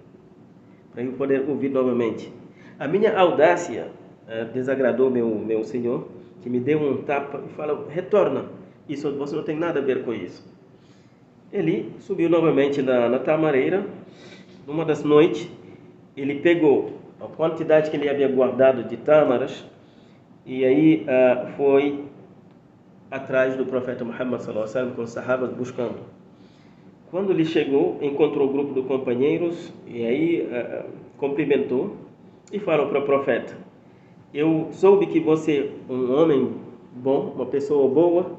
para 0.92 1.02
eu 1.02 1.12
poder 1.12 1.48
ouvir 1.48 1.70
novamente. 1.70 2.32
A 2.78 2.86
minha 2.86 3.16
audácia 3.16 3.88
uh, 4.28 4.52
desagradou 4.52 5.10
meu, 5.10 5.28
meu 5.36 5.64
senhor, 5.64 6.06
que 6.42 6.50
me 6.50 6.60
deu 6.60 6.78
um 6.78 7.02
tapa 7.02 7.42
e 7.44 7.52
falou: 7.54 7.86
retorna, 7.88 8.46
isso 8.88 9.10
você 9.12 9.34
não 9.34 9.42
tem 9.42 9.56
nada 9.56 9.80
a 9.80 9.82
ver 9.82 10.04
com 10.04 10.12
isso. 10.12 10.46
Ele 11.52 11.92
subiu 12.00 12.28
novamente 12.28 12.82
na, 12.82 13.08
na 13.08 13.18
tamareira, 13.18 13.86
numa 14.66 14.84
das 14.84 15.02
noites, 15.02 15.48
ele 16.16 16.36
pegou 16.36 16.92
a 17.20 17.26
quantidade 17.26 17.90
que 17.90 17.96
ele 17.96 18.08
havia 18.08 18.28
guardado 18.28 18.84
de 18.84 18.96
tâmaras 18.96 19.64
e 20.46 20.64
aí 20.64 21.06
uh, 21.06 21.52
foi 21.56 22.04
atrás 23.10 23.56
do 23.56 23.64
profeta 23.64 24.04
Muhammad 24.04 24.40
sallallahu 24.40 24.68
alaihi 24.68 24.76
wasallam 24.76 24.94
com 24.94 25.02
os 25.02 25.10
sahabas 25.10 25.52
buscando. 25.52 25.98
Quando 27.10 27.30
ele 27.30 27.44
chegou, 27.44 27.98
encontrou 28.02 28.48
o 28.48 28.52
grupo 28.52 28.74
de 28.74 28.82
companheiros 28.86 29.72
e 29.86 30.04
aí 30.04 30.42
uh, 30.42 30.84
cumprimentou 31.16 31.96
e 32.52 32.58
falou 32.58 32.88
para 32.88 33.00
o 33.00 33.02
profeta: 33.02 33.56
Eu 34.32 34.68
soube 34.72 35.06
que 35.06 35.20
você 35.20 35.70
é 35.88 35.92
um 35.92 36.14
homem 36.14 36.52
bom, 36.92 37.32
uma 37.34 37.46
pessoa 37.46 37.88
boa 37.88 38.32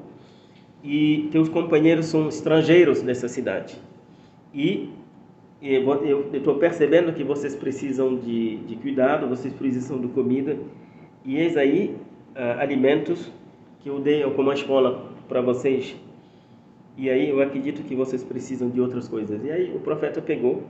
e 0.83 1.29
teus 1.31 1.49
companheiros 1.49 2.05
são 2.05 2.29
estrangeiros 2.29 3.01
nessa 3.01 3.27
cidade. 3.27 3.81
E 4.53 4.89
eu 5.73 6.29
estou 6.33 6.55
percebendo 6.55 7.13
que 7.13 7.23
vocês 7.23 7.55
precisam 7.55 8.17
de, 8.17 8.57
de 8.57 8.75
cuidado, 8.75 9.27
vocês 9.27 9.53
precisam 9.53 9.99
de 9.99 10.07
comida, 10.09 10.57
e 11.23 11.37
eis 11.37 11.57
aí 11.57 11.95
uh, 12.35 12.59
alimentos 12.59 13.31
que 13.79 13.89
eu 13.89 13.99
dei 13.99 14.23
como 14.31 14.51
escola 14.51 15.09
para 15.27 15.41
vocês. 15.41 15.95
E 16.97 17.09
aí 17.09 17.29
eu 17.29 17.41
acredito 17.41 17.83
que 17.83 17.95
vocês 17.95 18.23
precisam 18.23 18.69
de 18.69 18.79
outras 18.79 19.07
coisas. 19.07 19.43
E 19.43 19.51
aí 19.51 19.75
o 19.75 19.79
profeta 19.79 20.21
pegou 20.21 20.63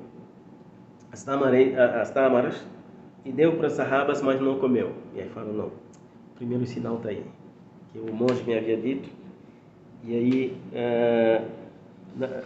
as, 1.11 1.23
tamare, 1.23 1.75
as 1.75 2.09
tamaras 2.11 2.65
e 3.23 3.31
deu 3.31 3.53
para 3.57 3.67
as 3.67 3.73
sahabas, 3.73 4.21
mas 4.21 4.39
não 4.39 4.59
comeu. 4.59 4.91
E 5.15 5.21
aí 5.21 5.29
falou, 5.29 5.53
não, 5.53 5.67
o 5.67 6.35
primeiro 6.35 6.65
sinal 6.65 6.97
está 6.97 7.09
aí, 7.09 7.23
que 7.91 7.99
o 7.99 8.13
monge 8.13 8.43
me 8.43 8.57
havia 8.57 8.77
dito. 8.77 9.09
E 10.03 10.15
aí 10.15 10.57
uh, 10.73 12.43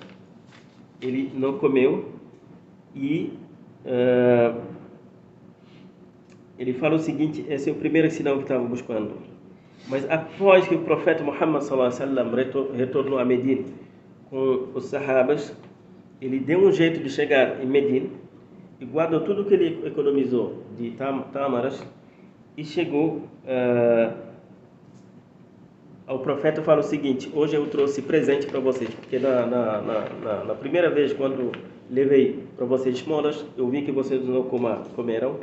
ele 1.01 1.31
não 1.35 1.57
comeu 1.57 2.18
e 2.99 3.31
uh, 3.85 4.61
ele 6.57 6.73
fala 6.73 6.95
o 6.95 6.99
seguinte: 6.99 7.45
esse 7.49 7.69
é 7.69 7.73
o 7.73 7.75
primeiro 7.75 8.11
sinal 8.11 8.35
que 8.35 8.43
estava 8.43 8.63
buscando. 8.63 9.13
Mas 9.87 10.07
após 10.09 10.67
que 10.67 10.75
o 10.75 10.79
profeta 10.79 11.23
Muhammad 11.23 11.63
sallam, 11.63 12.31
retornou 12.75 13.17
a 13.17 13.25
Medina 13.25 13.63
com 14.29 14.67
os 14.75 14.85
sahabas, 14.85 15.55
ele 16.21 16.39
deu 16.39 16.59
um 16.59 16.71
jeito 16.71 17.01
de 17.01 17.09
chegar 17.09 17.63
em 17.63 17.65
Medina 17.65 18.09
e 18.79 18.85
guardou 18.85 19.21
tudo 19.21 19.45
que 19.45 19.53
ele 19.53 19.87
economizou 19.87 20.63
de 20.77 20.91
tamaras 21.31 21.81
e 22.57 22.63
chegou 22.63 23.23
uh, 23.45 24.29
ao 26.05 26.19
profeta 26.19 26.61
fala 26.61 26.81
o 26.81 26.83
seguinte: 26.83 27.31
hoje 27.33 27.55
eu 27.55 27.65
trouxe 27.67 28.01
presente 28.01 28.47
para 28.47 28.59
vocês, 28.59 28.89
porque 28.93 29.17
na, 29.17 29.45
na, 29.45 29.81
na, 29.81 30.43
na 30.43 30.55
primeira 30.55 30.89
vez 30.89 31.13
quando 31.13 31.51
levei 31.89 32.43
para 32.55 32.65
vocês 32.65 32.95
esmolas, 32.95 33.45
eu 33.57 33.67
vi 33.67 33.81
que 33.81 33.91
vocês 33.91 34.23
não 34.23 34.43
comeram. 34.43 35.37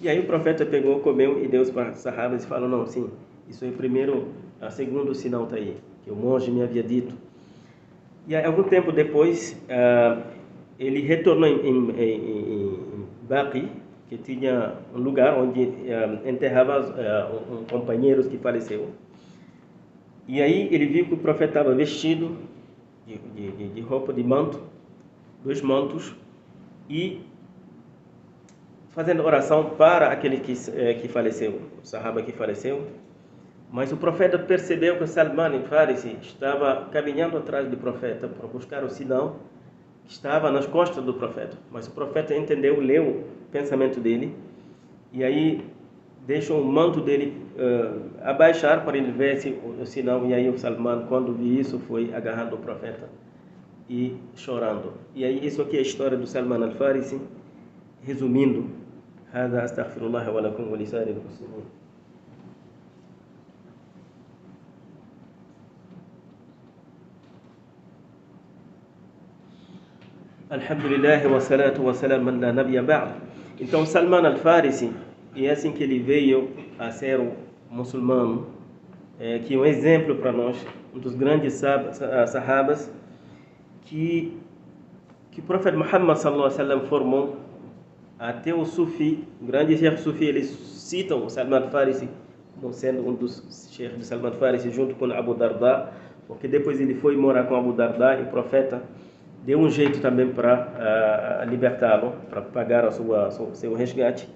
E 0.00 0.08
aí 0.08 0.18
o 0.18 0.24
profeta 0.24 0.66
pegou, 0.66 1.00
comeu 1.00 1.42
e 1.42 1.48
deu 1.48 1.64
para 1.72 1.92
os 1.92 1.98
sahabas 1.98 2.44
e 2.44 2.46
falou, 2.46 2.68
não, 2.68 2.86
sim, 2.86 3.08
isso 3.48 3.64
é 3.64 3.68
o 3.68 3.72
primeiro, 3.72 4.28
a 4.60 4.70
segundo 4.70 5.14
sinal 5.14 5.44
está 5.44 5.56
aí, 5.56 5.76
que 6.02 6.10
o 6.10 6.16
monge 6.16 6.50
me 6.50 6.62
havia 6.62 6.82
dito. 6.82 7.14
E 8.26 8.34
aí, 8.34 8.44
algum 8.44 8.62
tempo 8.64 8.90
depois, 8.90 9.56
uh, 9.68 10.22
ele 10.78 11.00
retornou 11.00 11.48
em, 11.48 11.60
em, 11.60 11.90
em, 11.90 12.14
em 12.16 13.06
Baqi, 13.28 13.68
que 14.08 14.16
tinha 14.16 14.74
um 14.94 14.98
lugar 14.98 15.38
onde 15.38 15.60
uh, 15.60 16.28
enterrava 16.28 16.80
uh, 16.80 17.54
um, 17.54 17.64
companheiros 17.64 18.26
que 18.26 18.38
faleceu. 18.38 18.88
E 20.26 20.40
aí 20.40 20.68
ele 20.72 20.86
viu 20.86 21.06
que 21.06 21.14
o 21.14 21.18
profeta 21.18 21.60
estava 21.60 21.74
vestido 21.74 22.36
de, 23.06 23.18
de, 23.36 23.68
de 23.68 23.80
roupa 23.82 24.12
de 24.12 24.24
manto, 24.24 24.60
dos 25.44 25.60
mantos 25.60 26.16
e 26.88 27.20
fazendo 28.90 29.22
oração 29.22 29.70
para 29.76 30.08
aquele 30.08 30.38
que, 30.38 30.54
eh, 30.74 30.94
que 30.94 31.08
faleceu, 31.08 31.60
o 31.82 31.86
sahaba 31.86 32.22
que 32.22 32.32
faleceu. 32.32 32.86
Mas 33.70 33.92
o 33.92 33.96
profeta 33.96 34.38
percebeu 34.38 34.96
que 34.98 35.06
Salman 35.06 35.62
Farisi 35.64 36.16
estava 36.22 36.88
caminhando 36.92 37.36
atrás 37.36 37.68
do 37.68 37.76
profeta 37.76 38.28
para 38.28 38.46
buscar 38.46 38.84
o 38.84 38.88
sinal 38.88 39.40
que 40.04 40.12
estava 40.12 40.50
nas 40.50 40.66
costas 40.66 41.04
do 41.04 41.12
profeta. 41.14 41.58
Mas 41.72 41.88
o 41.88 41.90
profeta 41.90 42.34
entendeu, 42.34 42.80
leu 42.80 43.04
o 43.04 43.24
pensamento 43.50 43.98
dele 43.98 44.34
e 45.12 45.24
aí 45.24 45.64
deixou 46.24 46.60
o 46.60 46.64
manto 46.64 47.00
dele 47.00 47.36
uh, 47.56 48.00
abaixar 48.22 48.84
para 48.84 48.96
ele 48.96 49.10
ver 49.10 49.38
se 49.38 49.58
o 49.80 49.84
sinal. 49.84 50.24
E 50.24 50.32
aí 50.32 50.48
o 50.48 50.56
Salman, 50.56 51.06
quando 51.08 51.34
viu 51.34 51.60
isso, 51.60 51.80
foi 51.80 52.14
agarrando 52.14 52.54
o 52.54 52.58
profeta 52.58 53.08
e 53.89 54.15
chorando. 54.35 54.93
E 55.15 55.25
aí 55.25 55.45
isso 55.45 55.61
aqui 55.61 55.77
é 55.77 55.79
a 55.79 55.81
história 55.83 56.17
do 56.17 56.27
Salman 56.27 56.63
al-Farisi, 56.63 57.19
resumindo. 58.03 58.79
هذا 59.31 59.65
أستغفر 59.65 60.01
الله 60.01 60.31
ولكم 60.31 60.71
ولسائر 60.71 61.07
المسلمين 61.07 61.65
Alhamdulillah 70.49 71.21
wa 71.29 71.39
salatu 71.39 71.85
wa 71.85 71.93
salam 71.93 72.25
la 72.41 72.51
nabiyya 72.51 72.81
ba'd. 72.81 73.13
Então 73.61 73.85
Salman 73.85 74.25
al-Farisi, 74.25 74.91
e 75.35 75.45
é 75.45 75.51
assim 75.51 75.71
que 75.71 75.83
ele 75.83 75.99
veio 75.99 76.49
a 76.79 76.89
ser 76.89 77.19
um 77.19 77.33
muçulmano, 77.69 78.47
é, 79.19 79.37
que 79.37 79.53
é 79.53 79.57
um 79.59 79.63
exemplo 79.63 80.15
para 80.15 80.31
nós, 80.31 80.57
um 80.91 80.97
dos 80.97 81.13
grandes 81.13 81.53
sahabas 81.53 82.91
que 83.84 84.38
que 85.30 85.40
o 85.40 85.42
profeta 85.42 85.76
Muhammad 85.76 86.16
sallallahu 86.16 86.46
alaihi 86.46 86.60
wasallam 86.62 86.86
formou 86.86 87.36
até 88.18 88.54
o 88.54 88.64
Sufi, 88.64 89.24
o 89.42 89.46
grande 89.46 89.76
chefe 89.76 90.00
Sufi, 90.00 90.26
eles 90.26 90.46
citam 90.46 91.26
o 91.26 91.28
Salman 91.28 91.64
al-Farisi 91.64 92.08
como 92.60 92.72
sendo 92.72 93.06
um 93.06 93.14
dos 93.14 93.68
chefes 93.72 93.98
de 93.98 94.06
Salman 94.06 94.28
al-Farisi 94.28 94.70
junto 94.70 94.94
com 94.94 95.06
Abu 95.12 95.34
Darda, 95.34 95.92
porque 96.26 96.46
depois 96.48 96.80
ele 96.80 96.94
foi 96.94 97.16
morar 97.16 97.44
com 97.44 97.56
Abu 97.56 97.72
Darda 97.72 98.16
e 98.18 98.22
o 98.22 98.26
profeta 98.26 98.82
deu 99.44 99.58
um 99.58 99.68
jeito 99.68 100.00
também 100.00 100.28
para 100.28 101.42
uh, 101.44 101.50
libertá-lo, 101.50 102.14
para 102.30 102.40
pagar 102.40 102.84
a 102.84 102.90
sua, 102.90 103.30
seu, 103.52 103.74
resgate, 103.74 104.28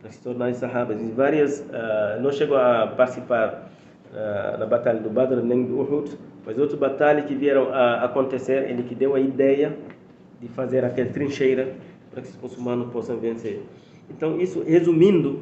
para 0.00 0.10
se 0.10 0.22
tornar 0.22 0.52
sahabas. 0.54 0.98
Várias, 1.14 1.60
uh, 1.60 2.20
não 2.20 2.30
chegou 2.30 2.58
a 2.58 2.86
participar 2.88 3.70
uh, 4.12 4.58
na 4.58 4.66
batalha 4.66 5.00
do 5.00 5.08
Badr 5.08 5.36
nem 5.36 5.64
do 5.64 5.80
Uhud, 5.80 6.18
mas 6.44 6.58
outras 6.58 6.78
batalhas 6.78 7.26
que 7.26 7.34
vieram 7.34 7.72
a 7.72 8.04
acontecer, 8.04 8.68
ele 8.70 8.82
que 8.82 8.94
deu 8.94 9.14
a 9.14 9.20
ideia 9.20 9.76
de 10.40 10.48
fazer 10.48 10.84
aquela 10.84 11.10
trincheira 11.10 11.74
para 12.10 12.22
que 12.22 12.28
os 12.28 12.36
muçulmanos 12.36 12.90
possam 12.92 13.18
vencer. 13.18 13.62
Então, 14.08 14.40
isso, 14.40 14.62
resumindo, 14.62 15.40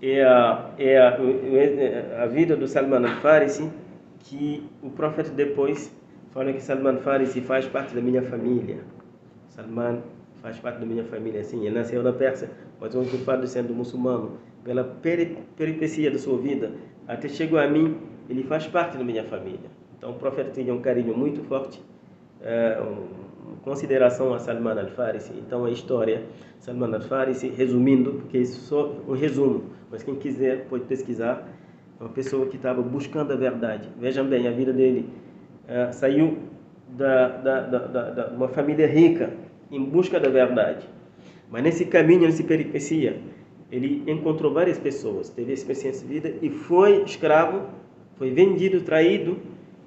é 0.00 0.22
a, 0.22 0.70
é 0.78 0.98
a, 0.98 1.18
é 1.18 2.22
a 2.22 2.26
vida 2.26 2.56
do 2.56 2.66
Salman 2.66 3.04
al-Farisi, 3.04 3.70
que 4.20 4.62
o 4.82 4.90
profeta 4.90 5.30
depois 5.30 5.92
Fala 6.32 6.52
que 6.52 6.60
Salman 6.62 6.98
Farisi 6.98 7.40
faz 7.40 7.66
parte 7.66 7.92
da 7.92 8.00
minha 8.00 8.22
família. 8.22 8.78
Salman 9.48 10.00
faz 10.40 10.58
parte 10.60 10.78
da 10.78 10.86
minha 10.86 11.02
família, 11.02 11.42
sim. 11.42 11.66
Ele 11.66 11.74
nasceu 11.74 12.04
na 12.04 12.12
Pérsia, 12.12 12.48
mas 12.80 12.94
hoje 12.94 13.16
o 13.16 13.36
de 13.40 13.48
sendo 13.48 13.74
muçulmano, 13.74 14.38
pela 14.62 14.84
peri 14.84 15.38
peripecia 15.56 16.08
da 16.08 16.18
sua 16.18 16.38
vida, 16.38 16.70
até 17.08 17.28
chegou 17.28 17.58
a 17.58 17.66
mim, 17.66 17.96
ele 18.28 18.44
faz 18.44 18.64
parte 18.68 18.96
da 18.96 19.02
minha 19.02 19.24
família. 19.24 19.68
Então 20.00 20.12
o 20.12 20.14
profeta 20.14 20.50
tinha 20.50 20.72
um 20.72 20.80
carinho 20.80 21.14
muito 21.14 21.42
forte, 21.42 21.78
uh, 22.40 22.82
um, 22.82 23.56
consideração 23.56 24.32
a 24.32 24.38
Salman 24.38 24.78
al-Farisi. 24.78 25.30
Então 25.36 25.66
a 25.66 25.70
história, 25.70 26.22
Salman 26.58 26.94
al-Farisi, 26.94 27.50
resumindo, 27.50 28.12
porque 28.12 28.38
isso 28.38 28.62
só 28.62 28.94
um 29.06 29.12
resumo, 29.12 29.64
mas 29.90 30.02
quem 30.02 30.14
quiser 30.14 30.64
pode 30.70 30.84
pesquisar, 30.84 31.46
é 32.00 32.02
uma 32.02 32.08
pessoa 32.08 32.46
que 32.46 32.56
estava 32.56 32.80
buscando 32.80 33.34
a 33.34 33.36
verdade. 33.36 33.90
Vejam 33.98 34.26
bem, 34.26 34.48
a 34.48 34.50
vida 34.50 34.72
dele 34.72 35.06
é, 35.68 35.92
saiu 35.92 36.38
da, 36.88 37.28
da, 37.28 37.60
da, 37.60 38.10
da, 38.10 38.26
uma 38.28 38.48
família 38.48 38.86
rica 38.86 39.34
em 39.70 39.84
busca 39.84 40.18
da 40.18 40.30
verdade. 40.30 40.88
Mas 41.50 41.62
nesse 41.62 41.84
caminho, 41.84 42.22
nessa 42.22 42.42
peripecia, 42.42 43.20
ele 43.70 44.02
encontrou 44.10 44.50
várias 44.50 44.78
pessoas, 44.78 45.28
teve 45.28 45.52
experiência 45.52 45.92
de 45.92 46.06
vida 46.06 46.34
e 46.40 46.48
foi 46.48 47.02
escravo, 47.02 47.66
foi 48.16 48.30
vendido, 48.30 48.80
traído, 48.80 49.36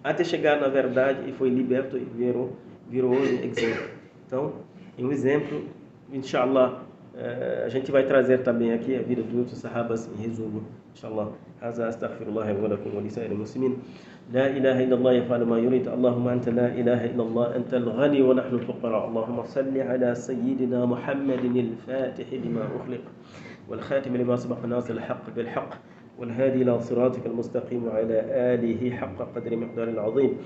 até 0.03 0.23
chegar 0.23 0.59
na 0.59 0.67
verdade 0.67 1.29
e 1.29 1.31
foi 1.31 1.49
liberto 1.49 1.97
e 1.97 2.03
virou, 2.03 2.55
virou 2.89 3.13
hoje 3.13 3.45
exemplo. 3.45 3.89
Então, 4.27 4.53
um 4.99 5.11
exemplo, 5.11 5.63
inshallah, 6.11 6.83
a 7.65 7.69
gente 7.69 7.91
vai 7.91 8.03
trazer 8.03 8.39
também 8.39 8.73
aqui 8.73 8.95
a 8.95 9.01
vida 9.01 9.21
dos 9.23 9.35
outros 9.35 9.57
sahabas 9.59 10.09
em 10.17 10.21
resumo, 10.21 10.63
inshallah. 10.93 11.31
هذا 11.63 11.89
استغفر 11.89 12.27
الله 12.27 12.59
ولكم 12.63 12.95
ولسائر 12.95 13.31
المسلمين 13.31 13.77
لا 14.35 14.47
إله 14.47 14.83
إلا 14.83 14.95
الله 14.95 15.11
يفعل 15.13 15.43
ما 15.47 15.59
يريد 15.59 15.87
اللهم 15.87 16.27
أنت 16.27 16.49
لا 16.49 16.67
إله 16.67 17.15
إلا 17.15 17.23
الله 17.23 17.55
أنت 17.55 17.73
الغني 17.73 18.21
ونحن 18.21 18.55
الفقراء 18.55 19.07
اللهم 19.07 19.43
صل 19.43 19.71
على 19.77 20.15
سيدنا 20.15 20.85
محمد 20.85 21.43
الفاتح 21.55 22.27
لما 22.33 22.67
أخلق 22.75 23.03
والخاتم 23.69 24.17
لما 24.17 24.35
سبق 24.35 24.65
ناصر 24.65 24.93
الحق 24.93 25.35
بالحق 25.35 25.71
والهادي 26.19 26.61
إلى 26.61 26.79
صراطك 26.79 27.25
المستقيم 27.25 27.87
وعلى 27.87 28.17
آله 28.53 28.95
حق 28.95 29.17
قدر 29.35 29.55
مقدار 29.55 29.89
العظيم 29.89 30.37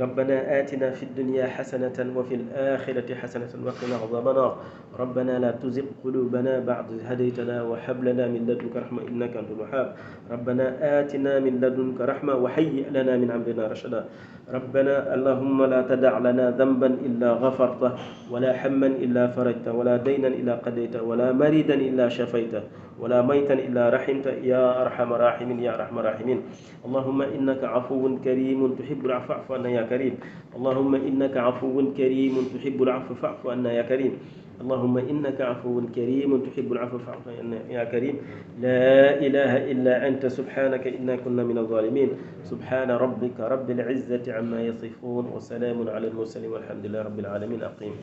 ربنا 0.00 0.60
آتنا 0.60 0.90
في 0.90 1.02
الدنيا 1.02 1.46
حسنة 1.46 2.12
وفي 2.16 2.34
الآخرة 2.34 3.14
حسنة 3.14 3.48
وقنا 3.64 3.96
عذاب 3.96 4.28
النار. 4.28 4.58
ربنا 4.98 5.38
لا 5.38 5.50
تزغ 5.50 5.82
قلوبنا 6.04 6.58
بعد 6.58 6.92
إذ 6.92 7.00
هديتنا 7.06 7.62
وهب 7.62 8.04
لنا 8.04 8.28
من 8.28 8.46
لدنك 8.46 8.76
رحمة 8.76 9.08
إنك 9.08 9.36
أنت 9.36 9.50
الوهاب. 9.50 9.96
ربنا 10.30 11.00
آتنا 11.00 11.40
من 11.40 11.60
لدنك 11.60 12.00
رحمة 12.00 12.34
وهيئ 12.34 12.90
لنا 12.90 13.16
من 13.16 13.30
أمرنا 13.30 13.66
رشدا. 13.66 14.04
ربنا 14.48 15.14
اللهم 15.14 15.58
لا 15.64 15.84
تدع 15.84 16.18
لنا 16.18 16.56
ذنبا 16.56 16.86
إلا 17.04 17.28
غفرته 17.36 17.90
ولا 18.32 18.56
حما 18.56 18.86
إلا 18.86 19.36
فرجته 19.36 19.72
ولا 19.76 20.00
دينا 20.00 20.28
إلا 20.28 20.64
قضيته 20.64 21.04
ولا 21.04 21.36
مريدا 21.36 21.76
إلا 21.76 22.08
شفيته 22.08 22.62
ولا 22.96 23.22
ميتا 23.22 23.54
إلا 23.54 23.92
رحمت 23.92 24.26
يا 24.42 24.82
أرحم 24.82 25.08
الراحمين 25.12 25.58
يا 25.60 25.76
أرحم 25.76 25.98
الراحمين. 25.98 26.38
اللهم 26.80 27.20
إنك 27.22 27.60
عفو 27.64 28.24
كريم 28.24 28.60
تحب 28.74 29.06
العفو 29.06 29.26
فاعف 29.28 29.52
عنا 29.52 29.68
يا 29.68 29.84
كريم. 29.84 30.14
اللهم 30.56 30.92
إنك 30.94 31.36
عفو 31.36 31.76
كريم 31.92 32.34
تحب 32.56 32.78
العفو 32.82 33.14
فاعف 33.20 33.46
عنا 33.46 33.70
يا 33.72 33.84
كريم. 33.84 34.12
اللهم 34.58 34.98
إنك 34.98 35.40
عفو 35.40 35.86
كريم 35.94 36.30
تحب 36.46 36.72
العفو 36.72 36.98
فاعف 36.98 37.28
عنا 37.28 37.70
يا 37.70 37.84
كريم. 37.84 38.16
لا 38.58 39.14
إله 39.22 39.70
إلا 39.70 40.08
أنت 40.08 40.26
سبحانك 40.26 40.86
إنا 40.86 41.16
كنا 41.22 41.44
من 41.46 41.58
الظالمين. 41.58 42.42
سبحان 42.42 42.90
ربك 42.90 43.38
رب 43.38 43.70
العزة 43.70 44.26
عما 44.26 44.62
يصفون 44.62 45.24
وسلام 45.30 45.78
على 45.88 46.10
المرسلين 46.10 46.50
والحمد 46.50 46.86
لله 46.86 47.02
رب 47.02 47.18
العالمين. 47.18 47.62
أقيم. 47.62 47.94